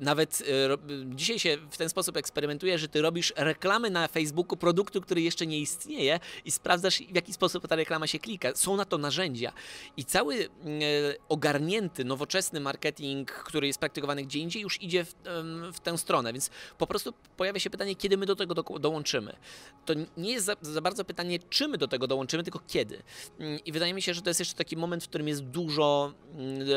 Nawet 0.00 0.42
dzisiaj 1.04 1.38
się 1.38 1.56
w 1.70 1.76
ten 1.76 1.88
sposób 1.88 2.16
eksperymentuje, 2.16 2.78
że 2.78 2.88
ty 2.88 3.02
robisz 3.02 3.32
reklamy 3.36 3.90
na 3.90 4.08
Facebooku 4.08 4.56
produktu, 4.56 5.00
który 5.00 5.20
jeszcze 5.20 5.46
nie 5.46 5.60
istnieje 5.60 6.20
i 6.44 6.50
sprawdzasz, 6.50 6.98
w 6.98 7.14
jaki 7.14 7.32
sposób 7.32 7.68
ta 7.68 7.76
reklama 7.76 8.06
się 8.06 8.18
klika. 8.18 8.54
Są 8.54 8.76
na 8.76 8.84
to 8.84 8.98
narzędzia. 8.98 9.52
I 9.96 10.04
cały 10.04 10.48
ogarnięty, 11.28 12.04
nowoczesny 12.04 12.60
marketing, 12.60 13.32
który 13.32 13.66
jest 13.66 13.78
praktykowany 13.78 14.22
gdzie 14.22 14.38
indziej, 14.38 14.62
już 14.62 14.82
idzie 14.82 15.04
w, 15.04 15.14
w 15.72 15.80
tę 15.80 15.98
stronę. 15.98 16.32
Więc 16.32 16.50
po 16.78 16.86
prostu 16.86 17.12
pojawia 17.36 17.60
się 17.60 17.70
pytanie, 17.70 17.96
kiedy 17.96 18.16
my 18.16 18.26
do 18.26 18.36
tego 18.36 18.54
do, 18.54 18.62
dołączymy. 18.62 19.36
To 19.84 19.94
nie 20.16 20.32
jest 20.32 20.46
za, 20.46 20.56
za, 20.62 20.80
bardzo 20.80 21.04
pytanie, 21.04 21.38
czy 21.50 21.68
my 21.68 21.78
do 21.78 21.88
tego 21.88 22.06
dołączymy, 22.06 22.42
tylko 22.42 22.60
kiedy. 22.66 23.02
Mm, 23.38 23.58
I 23.64 23.72
wydaje 23.72 23.94
mi 23.94 24.02
się, 24.02 24.14
że 24.14 24.22
to 24.22 24.30
jest 24.30 24.40
jeszcze 24.40 24.54
taki 24.54 24.76
moment, 24.76 25.04
w 25.04 25.08
którym 25.08 25.28
jest 25.28 25.44
dużo, 25.44 26.12
mm, 26.34 26.68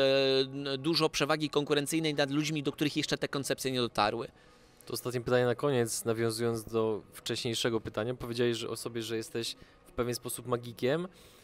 e, 0.66 0.78
dużo 0.78 1.08
przewagi 1.08 1.50
konkurencyjnej 1.50 2.14
nad 2.14 2.30
ludźmi, 2.30 2.62
do 2.62 2.72
których 2.72 2.96
jeszcze 2.96 3.18
te 3.18 3.28
koncepcje 3.28 3.72
nie 3.72 3.80
dotarły. 3.80 4.28
To 4.86 4.92
ostatnie 4.92 5.20
pytanie 5.20 5.44
na 5.44 5.54
koniec, 5.54 6.04
nawiązując 6.04 6.64
do 6.64 7.02
wcześniejszego 7.12 7.80
pytania. 7.80 8.14
Powiedziałeś 8.14 8.64
o 8.64 8.76
sobie, 8.76 9.02
że 9.02 9.16
jesteś 9.16 9.56
w 9.84 9.92
pewien 9.92 10.14
sposób 10.14 10.46
magikiem 10.46 11.08
E, 11.08 11.41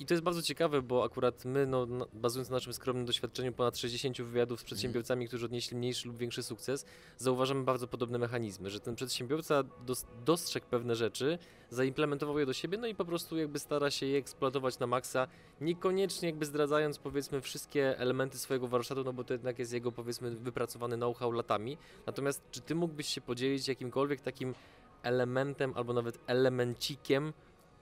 I 0.00 0.06
to 0.06 0.14
jest 0.14 0.24
bardzo 0.24 0.42
ciekawe, 0.42 0.82
bo 0.82 1.04
akurat 1.04 1.44
my, 1.44 1.66
no, 1.66 1.86
bazując 2.12 2.50
na 2.50 2.56
naszym 2.56 2.72
skromnym 2.72 3.06
doświadczeniu 3.06 3.52
ponad 3.52 3.78
60 3.78 4.22
wywiadów 4.22 4.60
z 4.60 4.62
Mhm. 4.62 4.66
przedsiębiorcami, 4.66 5.28
którzy 5.28 5.44
odnieśli 5.46 5.76
mniejszy 5.76 6.08
lub 6.08 6.16
większy 6.16 6.42
sukces, 6.42 6.86
zauważamy 7.16 7.64
bardzo 7.64 7.88
podobne 7.88 8.18
mechanizmy, 8.18 8.70
że 8.70 8.80
ten 8.80 8.94
przedsiębiorca 8.94 9.62
dos 9.86 10.06
dostrzegł 10.24 10.66
pewne 10.66 10.96
rzeczy, 10.96 11.38
zaimplementował 11.70 12.38
je 12.38 12.46
do 12.46 12.52
siebie, 12.52 12.78
no 12.78 12.86
i 12.86 12.94
po 12.94 13.04
prostu 13.04 13.38
jakby 13.38 13.58
stara 13.58 13.90
się 13.90 14.06
je 14.06 14.18
eksploatować 14.18 14.78
na 14.78 14.86
maksa, 14.86 15.28
niekoniecznie 15.60 16.28
jakby 16.28 16.46
zdradzając 16.46 16.98
powiedzmy 16.98 17.40
wszystkie 17.40 17.98
elementy 17.98 18.38
swojego 18.38 18.68
warsztatu, 18.68 19.04
no 19.04 19.12
bo 19.12 19.24
to 19.24 19.34
jednak 19.34 19.58
jest 19.58 19.72
jego 19.72 19.92
powiedzmy 19.92 20.30
wypracowany 20.30 20.96
know-how 20.96 21.32
latami. 21.32 21.78
Natomiast 22.06 22.42
czy 22.50 22.60
ty 22.60 22.74
mógłbyś 22.74 23.06
się 23.06 23.20
podzielić 23.20 23.68
jakimkolwiek 23.68 24.20
takim 24.20 24.54
elementem 25.02 25.72
albo 25.74 25.92
nawet 25.92 26.18
elemencikiem, 26.26 27.32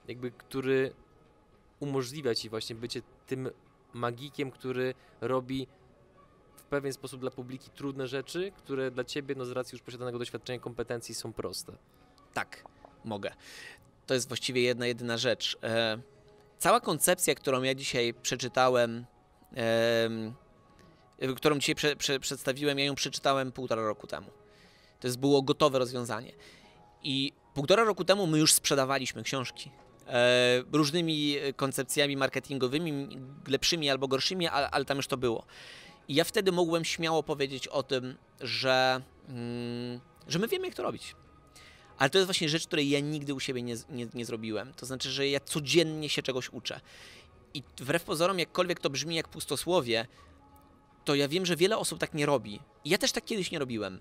jakby 0.07 0.31
który 0.31 0.93
umożliwia 1.79 2.35
ci 2.35 2.49
właśnie 2.49 2.75
bycie 2.75 3.01
tym 3.27 3.49
magikiem, 3.93 4.51
który 4.51 4.93
robi 5.21 5.67
w 6.55 6.63
pewien 6.63 6.93
sposób 6.93 7.21
dla 7.21 7.31
publiki 7.31 7.69
trudne 7.69 8.07
rzeczy, 8.07 8.51
które 8.57 8.91
dla 8.91 9.03
ciebie, 9.03 9.35
no 9.37 9.45
z 9.45 9.51
racji 9.51 9.75
już 9.75 9.81
posiadanego 9.81 10.19
doświadczenia, 10.19 10.59
kompetencji 10.59 11.15
są 11.15 11.33
proste. 11.33 11.73
Tak, 12.33 12.63
mogę. 13.05 13.31
To 14.05 14.13
jest 14.13 14.27
właściwie 14.27 14.61
jedna, 14.61 14.87
jedyna 14.87 15.17
rzecz. 15.17 15.57
E, 15.63 15.97
cała 16.57 16.79
koncepcja, 16.79 17.35
którą 17.35 17.61
ja 17.61 17.75
dzisiaj 17.75 18.13
przeczytałem, 18.13 19.05
e, 19.57 21.33
którą 21.35 21.59
dzisiaj 21.59 21.75
prze, 21.75 21.95
prze, 21.95 22.19
przedstawiłem, 22.19 22.79
ja 22.79 22.85
ją 22.85 22.95
przeczytałem 22.95 23.51
półtora 23.51 23.81
roku 23.81 24.07
temu. 24.07 24.27
To 24.99 25.07
jest 25.07 25.19
było 25.19 25.41
gotowe 25.41 25.79
rozwiązanie. 25.79 26.31
I 27.03 27.33
półtora 27.53 27.83
roku 27.83 28.05
temu 28.05 28.27
my 28.27 28.39
już 28.39 28.53
sprzedawaliśmy 28.53 29.23
książki. 29.23 29.71
E, 30.07 30.63
różnymi 30.71 31.35
koncepcjami 31.55 32.17
marketingowymi, 32.17 33.07
lepszymi 33.47 33.89
albo 33.89 34.07
gorszymi, 34.07 34.47
ale, 34.47 34.69
ale, 34.71 34.85
tam 34.85 34.97
już 34.97 35.07
to 35.07 35.17
było. 35.17 35.45
I 36.07 36.15
ja 36.15 36.23
wtedy 36.23 36.51
mogłem 36.51 36.85
śmiało 36.85 37.23
powiedzieć 37.23 37.67
o 37.67 37.83
tym, 37.83 38.15
że, 38.41 39.01
mm, 39.29 39.99
że 40.27 40.39
my 40.39 40.47
wiemy, 40.47 40.65
jak 40.67 40.75
to 40.75 40.83
robić. 40.83 41.15
Ale 41.97 42.09
to 42.09 42.17
jest 42.17 42.27
właśnie 42.27 42.49
rzecz, 42.49 42.67
której 42.67 42.89
ja 42.89 42.99
nigdy 42.99 43.33
u 43.33 43.39
siebie 43.39 43.61
nie, 43.61 43.75
nie, 43.89 44.07
nie 44.13 44.25
zrobiłem. 44.25 44.73
To 44.73 44.85
znaczy, 44.85 45.11
że 45.11 45.27
ja 45.27 45.39
codziennie 45.39 46.09
się 46.09 46.21
czegoś 46.21 46.49
uczę. 46.49 46.81
I 47.53 47.63
wbrew 47.77 48.03
pozorom, 48.03 48.39
jakkolwiek 48.39 48.79
to 48.79 48.89
brzmi 48.89 49.15
jak 49.15 49.27
pustosłowie, 49.27 50.07
to 51.05 51.15
ja 51.15 51.27
wiem, 51.27 51.45
że 51.45 51.55
wiele 51.55 51.77
osób 51.77 51.99
tak 51.99 52.13
nie 52.13 52.25
robi. 52.25 52.59
I 52.83 52.89
ja 52.89 52.97
też 52.97 53.11
tak 53.11 53.25
kiedyś 53.25 53.51
nie 53.51 53.59
robiłem 53.59 53.99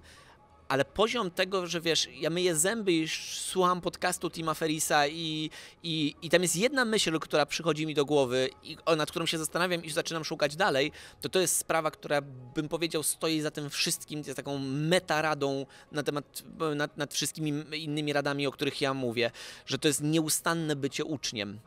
ale 0.69 0.85
poziom 0.85 1.31
tego, 1.31 1.67
że 1.67 1.81
wiesz, 1.81 2.09
ja 2.21 2.31
myję 2.31 2.57
zęby 2.57 2.93
i 2.93 3.09
słucham 3.39 3.81
podcastu 3.81 4.31
Tima 4.31 4.55
Ferisa 4.55 5.07
i, 5.07 5.51
i, 5.83 6.15
i 6.23 6.31
tam 6.31 6.43
jest 6.43 6.57
jedna 6.57 6.85
myśl, 6.85 7.19
która 7.19 7.47
przychodzi 7.47 7.87
mi 7.87 7.95
do 7.95 8.05
głowy 8.05 8.49
i 8.63 8.77
nad 8.97 9.11
którą 9.11 9.27
się 9.27 9.39
zastanawiam 9.39 9.85
i 9.85 9.91
zaczynam 9.91 10.25
szukać 10.25 10.57
dalej, 10.57 10.93
to 11.21 11.29
to 11.29 11.41
jest 11.41 11.57
sprawa, 11.57 11.91
która 11.91 12.21
bym 12.55 12.69
powiedział 12.69 13.03
stoi 13.03 13.41
za 13.41 13.51
tym 13.51 13.71
wszystkim, 13.71 14.23
jest 14.27 14.37
taką 14.37 14.59
metaradą 14.59 15.67
na 15.93 16.03
temat, 16.03 16.43
nad, 16.77 16.97
nad 16.97 17.15
wszystkimi 17.15 17.65
innymi 17.73 18.13
radami, 18.13 18.47
o 18.47 18.53
których 18.53 18.81
ja 18.81 18.95
mówię, 18.95 19.31
że 19.67 19.79
to 19.79 19.89
jest 19.89 20.03
nieustanne 20.03 20.77
bycie 20.77 21.05
uczniem. 21.05 21.59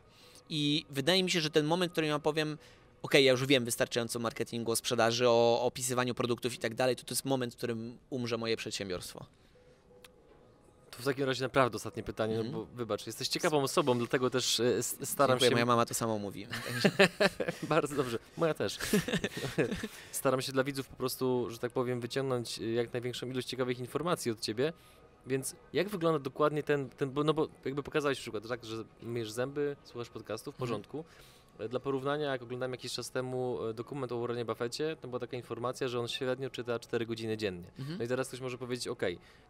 I 0.50 0.86
wydaje 0.90 1.24
mi 1.24 1.32
się, 1.32 1.42
że 1.42 1.50
ten 1.50 1.66
moment, 1.66 1.92
który 1.92 2.08
ja 2.08 2.20
powiem, 2.20 2.58
ok, 3.02 3.14
ja 3.14 3.32
już 3.32 3.46
wiem 3.46 3.66
wystarczająco 3.66 4.20
o 4.20 4.22
marketingu, 4.22 4.72
o 4.72 4.76
sprzedaży, 4.76 5.30
o, 5.30 5.62
opisywaniu 5.62 6.16
produktów 6.16 6.54
i 6.54 6.58
tak 6.58 6.76
dalej, 6.76 6.96
to 6.96 7.04
to 7.04 7.14
jest 7.14 7.26
moment, 7.26 7.54
w 7.54 7.58
którym 7.58 7.98
umrze 8.10 8.38
moje 8.38 8.58
przedsiębiorstwo. 8.58 9.26
To 10.92 11.02
w 11.02 11.06
takim 11.06 11.26
razie 11.26 11.44
naprawdę 11.44 11.76
ostatnie 11.76 12.04
pytanie, 12.04 12.36
mm. 12.36 12.52
no 12.52 12.58
mhm. 12.58 12.66
bo 12.66 12.78
wybacz, 12.78 13.08
jesteś 13.08 13.28
ciekawą 13.28 13.64
osobą, 13.64 13.98
dlatego 13.98 14.30
też 14.30 14.60
e, 14.60 14.84
staram 14.84 15.34
Dziękuję, 15.34 15.50
się... 15.50 15.56
moja 15.56 15.66
mama 15.66 15.86
to 15.86 15.94
samo 15.94 16.20
mówi. 16.20 16.48
Bardzo 17.64 17.96
dobrze, 17.96 18.20
moja 18.38 18.54
też. 18.54 18.78
staram 20.12 20.42
się 20.42 20.52
dla 20.52 20.64
widzów 20.64 20.88
po 20.88 20.96
prostu, 20.96 21.48
że 21.50 21.58
tak 21.58 21.72
powiem, 21.72 22.00
wyciągnąć 22.00 22.60
e, 22.60 22.66
jak 22.66 22.94
największą 22.94 23.28
ilość 23.28 23.48
ciekawych 23.48 23.80
informacji 23.80 24.32
od 24.32 24.40
ciebie, 24.40 24.74
więc 25.28 25.56
jak 25.74 25.90
wygląda 25.90 26.20
dokładnie 26.20 26.64
ten, 26.64 26.90
ten 26.90 27.14
no 27.26 27.34
bo 27.34 27.48
jakby 27.66 27.84
pokazałeś 27.84 28.20
przykład, 28.20 28.48
tak, 28.48 28.66
że 28.66 28.84
myjesz 29.02 29.32
zęby, 29.32 29.76
słuchasz 29.84 30.10
podcastu, 30.10 30.52
w 30.52 30.56
mhm. 30.56 30.60
porządku, 30.60 30.98
mm 30.98 31.37
dla 31.70 31.80
porównania, 31.80 32.32
jak 32.32 32.42
oglądałem 32.42 32.72
jakiś 32.72 32.94
czas 32.94 33.12
temu 33.12 33.64
e, 33.64 33.74
dokument 33.74 34.12
o 34.12 34.20
Warrenie 34.20 34.46
Buffetcie, 34.46 34.96
to 35.02 35.08
była 35.08 35.20
taka 35.20 35.38
informacja, 35.38 35.88
że 35.88 36.00
on 36.00 36.08
średnio 36.08 36.50
czyta 36.50 36.80
4 36.80 37.06
godziny 37.06 37.38
dziennie. 37.38 37.72
Mhm. 37.80 37.98
No 37.98 38.04
i 38.04 38.08
teraz 38.08 38.28
ktoś 38.28 38.40
może 38.42 38.58
powiedzieć, 38.58 38.88
ok, 38.88 39.02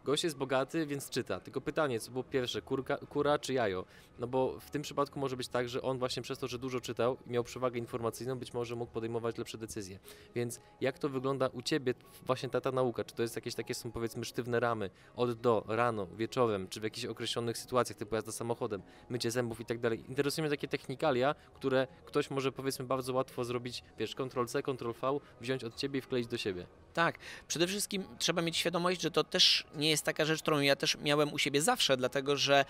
gość 0.04 0.24
jest 0.24 0.36
bogaty, 0.36 0.86
więc 0.86 1.10
czyta. 1.10 1.40
Tylko 1.40 1.60
pytanie, 1.60 2.00
co 2.00 2.10
było 2.10 2.24
pierwsze, 2.24 2.62
kurka, 2.62 2.96
kura 2.96 3.38
czy 3.38 3.52
jajo? 3.52 3.84
No 4.18 4.26
bo 4.26 4.60
w 4.60 4.70
tym 4.70 4.82
przypadku 4.82 5.20
może 5.20 5.36
być 5.36 5.48
tak, 5.48 5.68
że 5.68 5.82
on 5.82 5.98
właśnie 5.98 6.22
przez 6.22 6.38
to, 6.38 6.48
że 6.48 6.58
dużo 6.58 6.80
czytał 6.80 7.16
i 7.26 7.30
miał 7.30 7.44
przewagę 7.44 7.78
informacyjną, 7.78 8.38
być 8.38 8.54
może 8.54 8.76
mógł 8.76 8.92
podejmować 8.92 9.38
lepsze 9.38 9.58
decyzje. 9.58 9.98
Więc 10.34 10.60
jak 10.80 10.98
to 10.98 11.08
wygląda 11.08 11.48
u 11.48 11.62
Ciebie, 11.62 11.94
właśnie 12.26 12.48
ta, 12.48 12.60
ta 12.60 12.72
nauka? 12.72 13.04
Czy 13.04 13.14
to 13.14 13.22
jest 13.22 13.36
jakieś 13.36 13.54
takie 13.54 13.74
są 13.74 13.92
powiedzmy 13.92 14.24
sztywne 14.24 14.60
ramy 14.60 14.90
od 15.16 15.32
do, 15.32 15.64
rano, 15.68 16.06
wieczorem, 16.06 16.68
czy 16.68 16.80
w 16.80 16.82
jakichś 16.82 17.06
określonych 17.06 17.58
sytuacjach, 17.58 17.98
typu 17.98 18.14
jazda 18.14 18.32
samochodem, 18.32 18.82
mycie 19.08 19.30
zębów 19.30 19.60
i 19.60 19.64
tak 19.64 19.78
dalej. 19.78 20.04
Interesują 20.08 20.42
mnie 20.42 20.50
takie 20.50 20.68
technikalia, 20.68 21.34
które 21.54 21.86
ktoś 22.04 22.30
może 22.30 22.52
powiedzmy 22.52 22.84
bardzo 22.84 23.12
łatwo 23.12 23.44
zrobić, 23.44 23.82
wiesz, 23.98 24.14
Ctrl-C, 24.14 24.62
Ctrl-V, 24.62 25.20
wziąć 25.40 25.64
od 25.64 25.76
ciebie 25.76 25.98
i 25.98 26.02
wkleić 26.02 26.26
do 26.26 26.38
siebie. 26.38 26.66
Tak, 26.94 27.18
przede 27.48 27.66
wszystkim 27.66 28.04
trzeba 28.18 28.42
mieć 28.42 28.56
świadomość, 28.56 29.00
że 29.00 29.10
to 29.10 29.24
też 29.24 29.64
nie 29.74 29.90
jest 29.90 30.04
taka 30.04 30.24
rzecz, 30.24 30.42
którą 30.42 30.60
ja 30.60 30.76
też 30.76 30.96
miałem 31.02 31.32
u 31.32 31.38
siebie 31.38 31.62
zawsze, 31.62 31.96
dlatego 31.96 32.36
że 32.36 32.64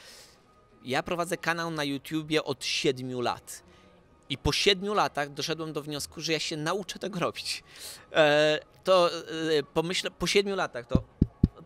ja 0.85 1.03
prowadzę 1.03 1.37
kanał 1.37 1.71
na 1.71 1.85
YouTubie 1.85 2.45
od 2.45 2.65
7 2.65 3.21
lat. 3.21 3.63
I 4.31 4.39
po 4.39 4.53
siedmiu 4.53 4.95
latach 4.95 5.33
doszedłem 5.33 5.73
do 5.73 5.83
wniosku, 5.83 6.21
że 6.21 6.33
ja 6.33 6.39
się 6.39 6.57
nauczę 6.57 6.99
tego 6.99 7.21
robić. 7.21 7.63
E, 8.13 8.59
to 8.85 9.11
e, 9.11 9.63
pomyślę, 9.75 10.11
po 10.11 10.27
siedmiu 10.27 10.57
latach 10.57 10.87
to 10.87 11.03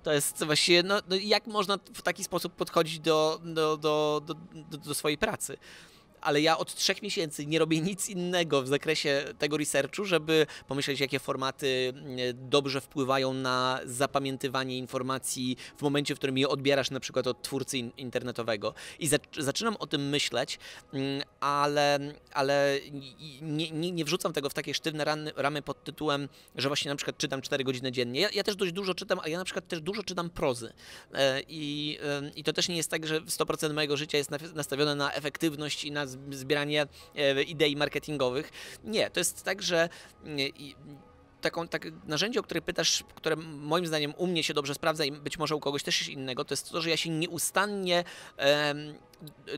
to 0.03 0.13
jest 0.13 0.45
właściwie, 0.45 0.83
no, 0.83 1.01
no, 1.09 1.17
jak 1.17 1.47
można 1.47 1.79
w 1.95 2.03
taki 2.03 2.25
sposób 2.25 2.55
podchodzić 2.55 3.01
do, 3.01 3.41
do, 3.45 3.77
do, 3.77 4.23
do, 4.27 4.35
do 4.79 4.95
swojej 4.95 5.19
pracy 5.19 5.59
ale 6.23 6.41
ja 6.41 6.59
od 6.59 6.75
trzech 6.75 7.03
miesięcy 7.03 7.47
nie 7.47 7.59
robię 7.59 7.81
nic 7.81 8.09
innego 8.09 8.63
w 8.63 8.69
zakresie 8.69 9.25
tego 9.39 9.57
researchu, 9.57 10.05
żeby 10.05 10.47
pomyśleć, 10.69 11.01
jakie 11.01 11.19
formaty 11.19 11.93
mm, 11.95 12.19
dobrze 12.51 12.81
wpływają 12.81 13.35
na 13.35 13.81
zapamiętywanie 13.85 14.79
informacji 14.79 15.57
w 15.77 15.83
momencie, 15.83 16.15
w 16.15 16.19
którym 16.19 16.39
je 16.39 16.49
odbierasz 16.49 16.91
na 16.91 17.01
przykład 17.01 17.27
od 17.27 17.43
twórcy 17.43 17.79
internetowego. 17.79 18.75
I 18.99 19.09
zaczynam 19.39 19.77
o 19.79 19.87
tym 19.87 20.09
myśleć, 20.09 20.59
mm, 20.93 21.23
ale, 21.41 21.99
ale 22.33 22.79
nie, 23.43 23.71
nie, 23.71 23.93
nie 23.93 24.05
wrzucam 24.05 24.33
tego 24.33 24.51
w 24.51 24.55
takie 24.55 24.75
sztywne 24.75 25.05
ramy, 25.37 25.63
pod 25.63 25.85
tytułem, 25.85 26.29
że 26.57 26.69
właśnie 26.69 26.89
na 26.89 26.97
przykład 26.97 27.19
czytam 27.19 27.43
4 27.43 27.65
godziny 27.65 27.93
dziennie. 27.93 28.21
Ja, 28.21 28.29
ja 28.35 28.43
też 28.43 28.57
dość 28.57 28.73
dużo 28.73 28.95
czytam, 28.95 29.21
a 29.23 29.29
ja 29.29 29.39
na 29.39 29.45
przykład 29.45 29.69
też 29.69 29.81
dużo 29.81 30.03
czytam 30.03 30.31
prozy. 30.31 30.73
E, 31.15 31.41
I, 31.49 31.99
I 32.37 32.45
to 32.45 32.53
też 32.53 32.69
nie 32.69 32.77
jest 32.77 32.91
tak, 32.91 33.07
że 33.07 33.21
100% 33.21 33.75
mojego 33.75 33.97
życia 33.97 34.19
jest 34.19 34.31
nastawione 34.55 34.95
na 34.95 35.13
efektywność 35.13 35.85
i 35.85 35.93
na 35.93 36.07
zbieranie 36.31 36.87
e, 37.17 37.43
idei 37.43 37.77
marketingowych. 37.77 38.51
Nie, 38.85 39.11
to 39.11 39.21
jest 39.21 39.43
tak, 39.43 39.63
że 39.63 39.89
taką, 41.41 41.69
tak, 41.69 41.89
narzędzie, 42.07 42.41
o 42.41 42.43
które 42.43 42.63
pytasz, 42.63 43.05
które 43.15 43.37
moim 43.37 43.87
zdaniem 43.87 44.15
u 44.17 44.27
mnie 44.27 44.43
się 44.43 44.55
dobrze 44.55 44.75
sprawdza 44.75 45.05
i 45.05 45.13
być 45.13 45.39
może 45.39 45.57
u 45.57 45.61
kogoś 45.61 45.83
też 45.83 46.09
innego, 46.09 46.45
to 46.45 46.53
jest 46.53 46.71
to, 46.71 46.81
że 46.81 46.91
ja 46.91 46.97
się 46.97 47.11
nieustannie, 47.11 48.05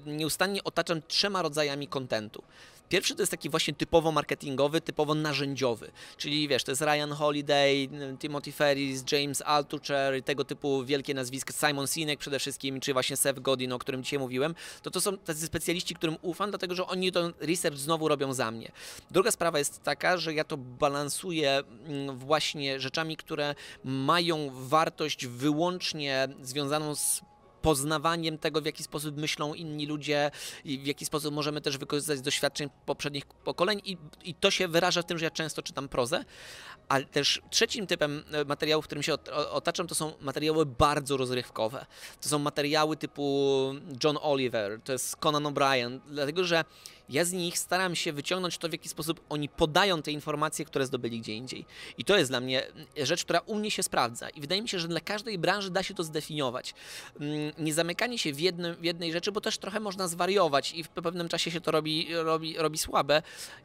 nieustannie 0.07 0.65
otaczam 0.65 1.03
trzema 1.09 1.43
rodzajami 1.43 1.89
kontentu. 1.89 2.43
Pierwszy 2.89 3.15
to 3.15 3.23
jest 3.23 3.31
taki 3.31 3.51
właśnie 3.51 3.75
typowo 3.75 4.13
marketingowy, 4.13 4.81
typowo 4.81 5.15
narzędziowy, 5.15 5.91
czyli 6.17 6.49
wiesz, 6.49 6.65
to 6.65 6.73
jest 6.73 6.83
Ryan 6.83 7.13
Holiday, 7.13 7.89
Timothy 8.19 8.53
Ferris, 8.53 9.05
James 9.13 9.43
Altucher, 9.43 10.23
tego 10.23 10.45
typu 10.45 10.85
wielkie 10.85 11.15
nazwiska, 11.15 11.69
Simon 11.69 11.87
Sinek 11.87 12.19
przede 12.19 12.39
wszystkim, 12.39 12.81
czy 12.81 12.93
właśnie 12.93 13.17
Seth 13.17 13.41
Godin, 13.41 13.73
o 13.73 13.79
którym 13.79 14.03
dzisiaj 14.03 14.19
mówiłem, 14.19 14.55
to 14.83 14.91
to 14.91 15.01
są 15.01 15.19
tacy 15.19 15.47
specjaliści, 15.47 15.95
którym 15.95 16.17
ufam, 16.23 16.51
dlatego 16.51 16.75
że 16.75 16.87
oni 16.87 17.13
ten 17.13 17.33
research 17.41 17.79
znowu 17.79 18.09
robią 18.09 18.33
za 18.33 18.51
mnie. 18.51 18.73
Druga 19.11 19.31
sprawa 19.31 19.59
jest 19.59 19.83
taka, 19.83 20.17
że 20.17 20.35
ja 20.35 20.45
to 20.45 20.57
balansuję 20.57 21.63
mm, 21.87 22.19
właśnie 22.19 22.81
rzeczami, 22.81 23.17
które 23.17 23.55
mają 23.85 24.51
wartość 24.53 25.27
wyłącznie 25.27 26.29
związaną 26.43 26.95
z 26.95 27.21
poznawaniem 27.65 28.39
tego, 28.39 28.61
w 28.61 28.67
jaki 28.67 28.83
sposób 28.83 29.17
myślą 29.17 29.55
inni 29.55 29.87
ludzie 29.87 30.31
i 30.65 30.79
w 30.79 30.87
jaki 30.87 31.05
sposób 31.07 31.35
możemy 31.35 31.61
też 31.61 31.79
wykorzystać 31.79 32.21
doświadczeń 32.21 32.71
poprzednich 32.87 33.27
pokoleń 33.27 33.81
i, 33.85 33.97
i 34.25 34.35
to 34.35 34.51
się 34.51 34.69
wyraża 34.69 35.03
w 35.03 35.05
tym, 35.05 35.19
że 35.19 35.25
ja 35.25 35.31
często 35.31 35.63
czytam 35.63 35.89
prozę, 35.89 36.25
ale 36.89 37.05
też 37.05 37.41
trzecim 37.51 37.87
typem 37.87 38.25
e, 38.33 38.45
materiałów, 38.45 38.85
którym 38.85 39.03
się 39.03 39.15
otaczam, 39.51 39.87
to 39.87 39.95
są 39.95 40.13
materiały 40.21 40.67
bardzo 40.67 41.17
rozrywkowe. 41.17 41.87
To 42.21 42.29
są 42.29 42.39
materiały 42.39 42.97
typu 42.97 43.75
John 44.05 44.19
Oliver, 44.23 44.81
to 44.85 44.93
jest 44.93 45.17
Conan 45.17 45.43
O'Brien, 45.43 46.01
dlatego 46.07 46.45
że 46.45 46.65
ja 47.09 47.25
z 47.25 47.33
nich 47.33 47.59
staram 47.59 47.97
się 47.97 48.13
wyciągnąć 48.13 48.59
to, 48.59 48.69
w 48.69 48.73
jaki 48.73 48.89
sposób 48.89 49.21
oni 49.29 49.49
podają 49.49 50.03
te 50.03 50.11
informacje, 50.13 50.65
które 50.65 50.87
zdobyli 50.87 51.21
gdzie 51.21 51.35
indziej. 51.35 51.67
I 51.99 52.05
to 52.05 52.19
jest 52.19 52.31
dla 52.31 52.41
mnie 52.41 52.67
rzecz, 52.97 53.25
która 53.25 53.41
u 53.41 53.55
mnie 53.55 53.71
się 53.71 53.83
sprawdza. 53.83 54.29
I 54.29 54.41
wydaje 54.41 54.63
mi 54.63 54.69
się, 54.69 54.79
że 54.79 54.89
dla 54.89 55.01
każdej 55.01 55.39
branży 55.39 55.71
da 55.71 55.83
się 55.83 55.95
to 55.95 56.03
zdefiniować. 56.05 56.75
Mm, 57.21 57.53
Nie 57.59 57.75
zamykanie 57.75 58.19
się 58.19 58.33
w, 58.33 58.41
jednym, 58.41 58.75
w 58.75 58.85
jednej 58.85 59.13
rzeczy, 59.13 59.33
bo 59.33 59.41
też 59.41 59.59
trochę 59.59 59.81
można 59.81 60.09
zwariować 60.09 60.73
i 60.75 60.85
w 60.85 60.89
pewnym 60.89 61.29
czasie 61.29 61.51
się 61.51 61.61
to 61.61 61.71
robi, 61.71 62.09
robi, 62.15 62.57
robi 62.59 62.79
słabe. 62.79 63.23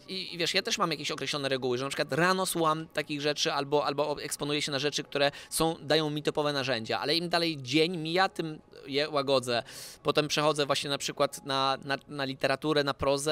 I, 0.07 0.33
I 0.33 0.37
wiesz, 0.37 0.53
ja 0.53 0.61
też 0.61 0.77
mam 0.77 0.91
jakieś 0.91 1.11
określone 1.11 1.49
reguły, 1.49 1.77
że 1.77 1.83
na 1.83 1.89
przykład 1.89 2.13
rano 2.13 2.45
słucham 2.45 2.87
takich 2.87 3.21
rzeczy 3.21 3.53
albo, 3.53 3.85
albo 3.85 4.21
eksponuję 4.21 4.61
się 4.61 4.71
na 4.71 4.79
rzeczy, 4.79 5.03
które 5.03 5.31
są, 5.49 5.75
dają 5.81 6.09
mi 6.09 6.23
typowe 6.23 6.53
narzędzia, 6.53 6.99
ale 6.99 7.15
im 7.15 7.29
dalej 7.29 7.57
dzień 7.61 7.97
mija, 7.97 8.29
tym 8.29 8.59
je 8.87 9.09
łagodzę. 9.09 9.63
Potem 10.03 10.27
przechodzę 10.27 10.65
właśnie 10.65 10.89
na 10.89 10.97
przykład 10.97 11.45
na, 11.45 11.77
na, 11.85 11.97
na 12.07 12.23
literaturę, 12.25 12.83
na 12.83 12.93
prozę, 12.93 13.28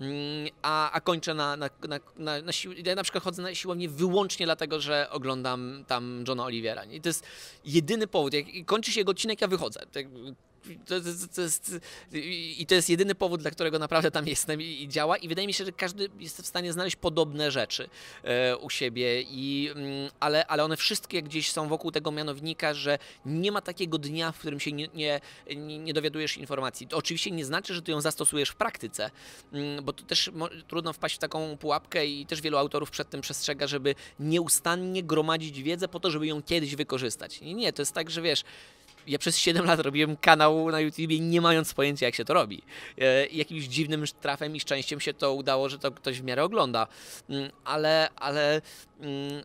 mm, 0.00 0.48
a, 0.62 0.90
a 0.90 1.00
kończę 1.00 1.34
na, 1.34 1.56
na, 1.56 1.70
na, 1.88 2.00
na, 2.16 2.42
na. 2.42 2.52
Ja 2.84 2.94
na 2.94 3.02
przykład 3.02 3.24
chodzę 3.24 3.42
na 3.42 3.54
siłownię 3.54 3.88
wyłącznie 3.88 4.46
dlatego, 4.46 4.80
że 4.80 5.10
oglądam 5.10 5.84
tam 5.86 6.24
Johna 6.28 6.44
Olivera. 6.44 6.84
I 6.84 7.00
to 7.00 7.08
jest 7.08 7.26
jedyny 7.64 8.06
powód. 8.06 8.34
Jak 8.34 8.46
kończy 8.66 8.92
się 8.92 9.00
jego 9.00 9.10
odcinek, 9.10 9.40
ja 9.40 9.48
wychodzę. 9.48 9.80
To, 10.86 11.00
to, 11.00 11.06
to 11.34 11.40
jest, 11.40 11.76
I 12.58 12.66
to 12.68 12.74
jest 12.74 12.88
jedyny 12.88 13.14
powód, 13.14 13.40
dla 13.40 13.50
którego 13.50 13.78
naprawdę 13.78 14.10
tam 14.10 14.26
jestem 14.26 14.62
i, 14.62 14.82
i 14.82 14.88
działa. 14.88 15.16
I 15.16 15.28
wydaje 15.28 15.46
mi 15.46 15.54
się, 15.54 15.64
że 15.64 15.72
każdy 15.72 16.08
jest 16.20 16.42
w 16.42 16.46
stanie 16.46 16.72
znaleźć 16.72 16.96
podobne 16.96 17.50
rzeczy 17.50 17.88
e, 18.22 18.56
u 18.56 18.70
siebie, 18.70 19.22
i, 19.22 19.70
mm, 19.74 20.10
ale, 20.20 20.46
ale 20.46 20.64
one 20.64 20.76
wszystkie 20.76 21.22
gdzieś 21.22 21.50
są 21.50 21.68
wokół 21.68 21.90
tego 21.90 22.12
mianownika, 22.12 22.74
że 22.74 22.98
nie 23.26 23.52
ma 23.52 23.60
takiego 23.60 23.98
dnia, 23.98 24.32
w 24.32 24.38
którym 24.38 24.60
się 24.60 24.72
nie, 24.72 24.88
nie, 24.94 25.20
nie, 25.56 25.94
dowiadujesz 25.94 26.36
informacji. 26.36 26.86
To 26.86 26.96
oczywiście 26.96 27.30
nie 27.30 27.44
znaczy, 27.44 27.74
że 27.74 27.82
ty 27.82 27.92
ją 27.92 28.00
zastosujesz 28.00 28.48
w 28.48 28.56
praktyce, 28.56 29.10
mm, 29.52 29.84
bo 29.84 29.92
to 29.92 30.04
też 30.04 30.30
trudno 30.68 30.92
wpaść 30.92 31.14
w 31.14 31.18
taką 31.18 31.56
pułapkę 31.56 32.06
i 32.06 32.26
też 32.26 32.40
wielu 32.40 32.56
autorów 32.56 32.90
przed 32.90 33.10
tym 33.10 33.20
przestrzega, 33.20 33.66
żeby 33.66 33.94
nieustannie 34.20 35.02
gromadzić 35.02 35.62
wiedzę 35.62 35.88
po 35.88 36.00
to, 36.00 36.10
żeby 36.10 36.26
ją 36.26 36.42
kiedyś 36.42 36.76
wykorzystać. 36.76 37.40
Nie, 37.40 37.54
nie, 37.54 37.72
to 37.72 37.82
jest 37.82 37.92
tak, 37.92 38.10
że 38.10 38.22
wiesz, 38.22 38.44
ja 39.06 39.18
przez 39.18 39.38
7 39.38 39.66
lat 39.66 39.80
robiłem 39.80 40.16
kanał 40.16 40.70
na 40.70 40.80
YouTubie 40.80 41.20
nie 41.20 41.40
mając 41.40 41.74
pojęcia 41.74 42.06
jak 42.06 42.14
się 42.14 42.24
to 42.24 42.34
robi. 42.34 42.62
E, 42.98 43.26
jakimś 43.26 43.64
dziwnym 43.64 44.04
trafem 44.20 44.56
i 44.56 44.60
szczęściem 44.60 45.00
się 45.00 45.14
to 45.14 45.34
udało, 45.34 45.68
że 45.68 45.78
to 45.78 45.92
ktoś 45.92 46.20
w 46.20 46.24
miarę 46.24 46.44
ogląda. 46.44 46.86
Mm, 47.28 47.50
Ale, 47.64 48.08
ale 48.16 48.62
mm, 49.00 49.42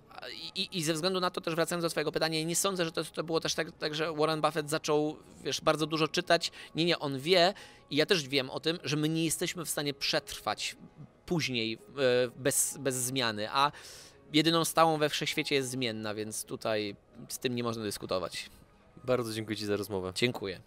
i, 0.55 0.69
i 0.71 0.83
ze 0.83 0.93
względu 0.93 1.19
na 1.19 1.31
to 1.31 1.41
też 1.41 1.55
wracając 1.55 1.83
do 1.83 1.89
twojego 1.89 2.11
pytania, 2.11 2.43
nie 2.43 2.55
sądzę, 2.55 2.85
że 2.85 2.91
to, 2.91 3.03
to 3.03 3.23
było 3.23 3.39
też 3.39 3.55
tak, 3.55 3.71
tak, 3.71 3.95
że 3.95 4.13
Warren 4.13 4.41
Buffett 4.41 4.69
zaczął, 4.69 5.17
wiesz, 5.43 5.61
bardzo 5.61 5.85
dużo 5.85 6.07
czytać. 6.07 6.51
Nie, 6.75 6.85
nie, 6.85 6.99
on 6.99 7.19
wie 7.19 7.53
i 7.89 7.95
ja 7.95 8.05
też 8.05 8.27
wiem 8.27 8.49
o 8.49 8.59
tym, 8.59 8.79
że 8.83 8.97
my 8.97 9.09
nie 9.09 9.25
jesteśmy 9.25 9.65
w 9.65 9.69
stanie 9.69 9.93
przetrwać 9.93 10.75
później 11.25 11.73
e, 11.73 11.77
bez, 12.35 12.77
bez 12.79 12.95
zmiany, 12.95 13.49
a 13.51 13.71
jedyną 14.33 14.65
stałą 14.65 14.97
we 14.97 15.09
wszechświecie 15.09 15.55
jest 15.55 15.69
zmienna, 15.69 16.13
więc 16.15 16.45
tutaj 16.45 16.95
z 17.29 17.39
tym 17.39 17.55
nie 17.55 17.63
można 17.63 17.83
dyskutować. 17.83 18.49
Bardzo 19.09 19.33
dziękuję 19.33 19.57
Ci 19.57 19.65
za 19.65 19.77
rozmowę. 19.77 20.11
Dziękuję. 20.15 20.61